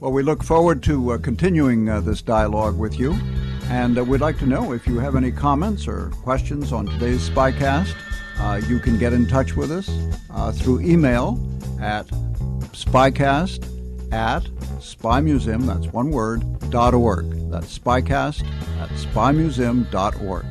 Well, 0.00 0.12
we 0.12 0.22
look 0.22 0.42
forward 0.42 0.82
to 0.84 1.12
uh, 1.12 1.18
continuing 1.18 1.88
uh, 1.88 2.00
this 2.00 2.22
dialogue 2.22 2.78
with 2.78 2.98
you, 2.98 3.16
and 3.70 3.98
uh, 3.98 4.04
we'd 4.04 4.20
like 4.20 4.38
to 4.38 4.46
know 4.46 4.72
if 4.72 4.86
you 4.86 4.98
have 4.98 5.16
any 5.16 5.32
comments 5.32 5.86
or 5.86 6.10
questions 6.22 6.72
on 6.72 6.86
today's 6.86 7.28
Spycast. 7.28 7.94
Uh, 8.38 8.60
you 8.68 8.78
can 8.78 8.98
get 8.98 9.12
in 9.12 9.26
touch 9.26 9.56
with 9.56 9.70
us 9.70 9.90
uh, 10.30 10.52
through 10.52 10.80
email 10.80 11.38
at 11.80 12.06
spycast 12.72 13.62
at 14.12 14.42
spymuseum, 14.78 15.66
that's 15.66 15.92
one 15.92 16.10
word, 16.10 16.42
dot 16.70 16.94
org. 16.94 17.30
That's 17.50 17.78
spycast 17.78 18.44
at 18.80 18.90
spymuseum.org. 18.90 20.46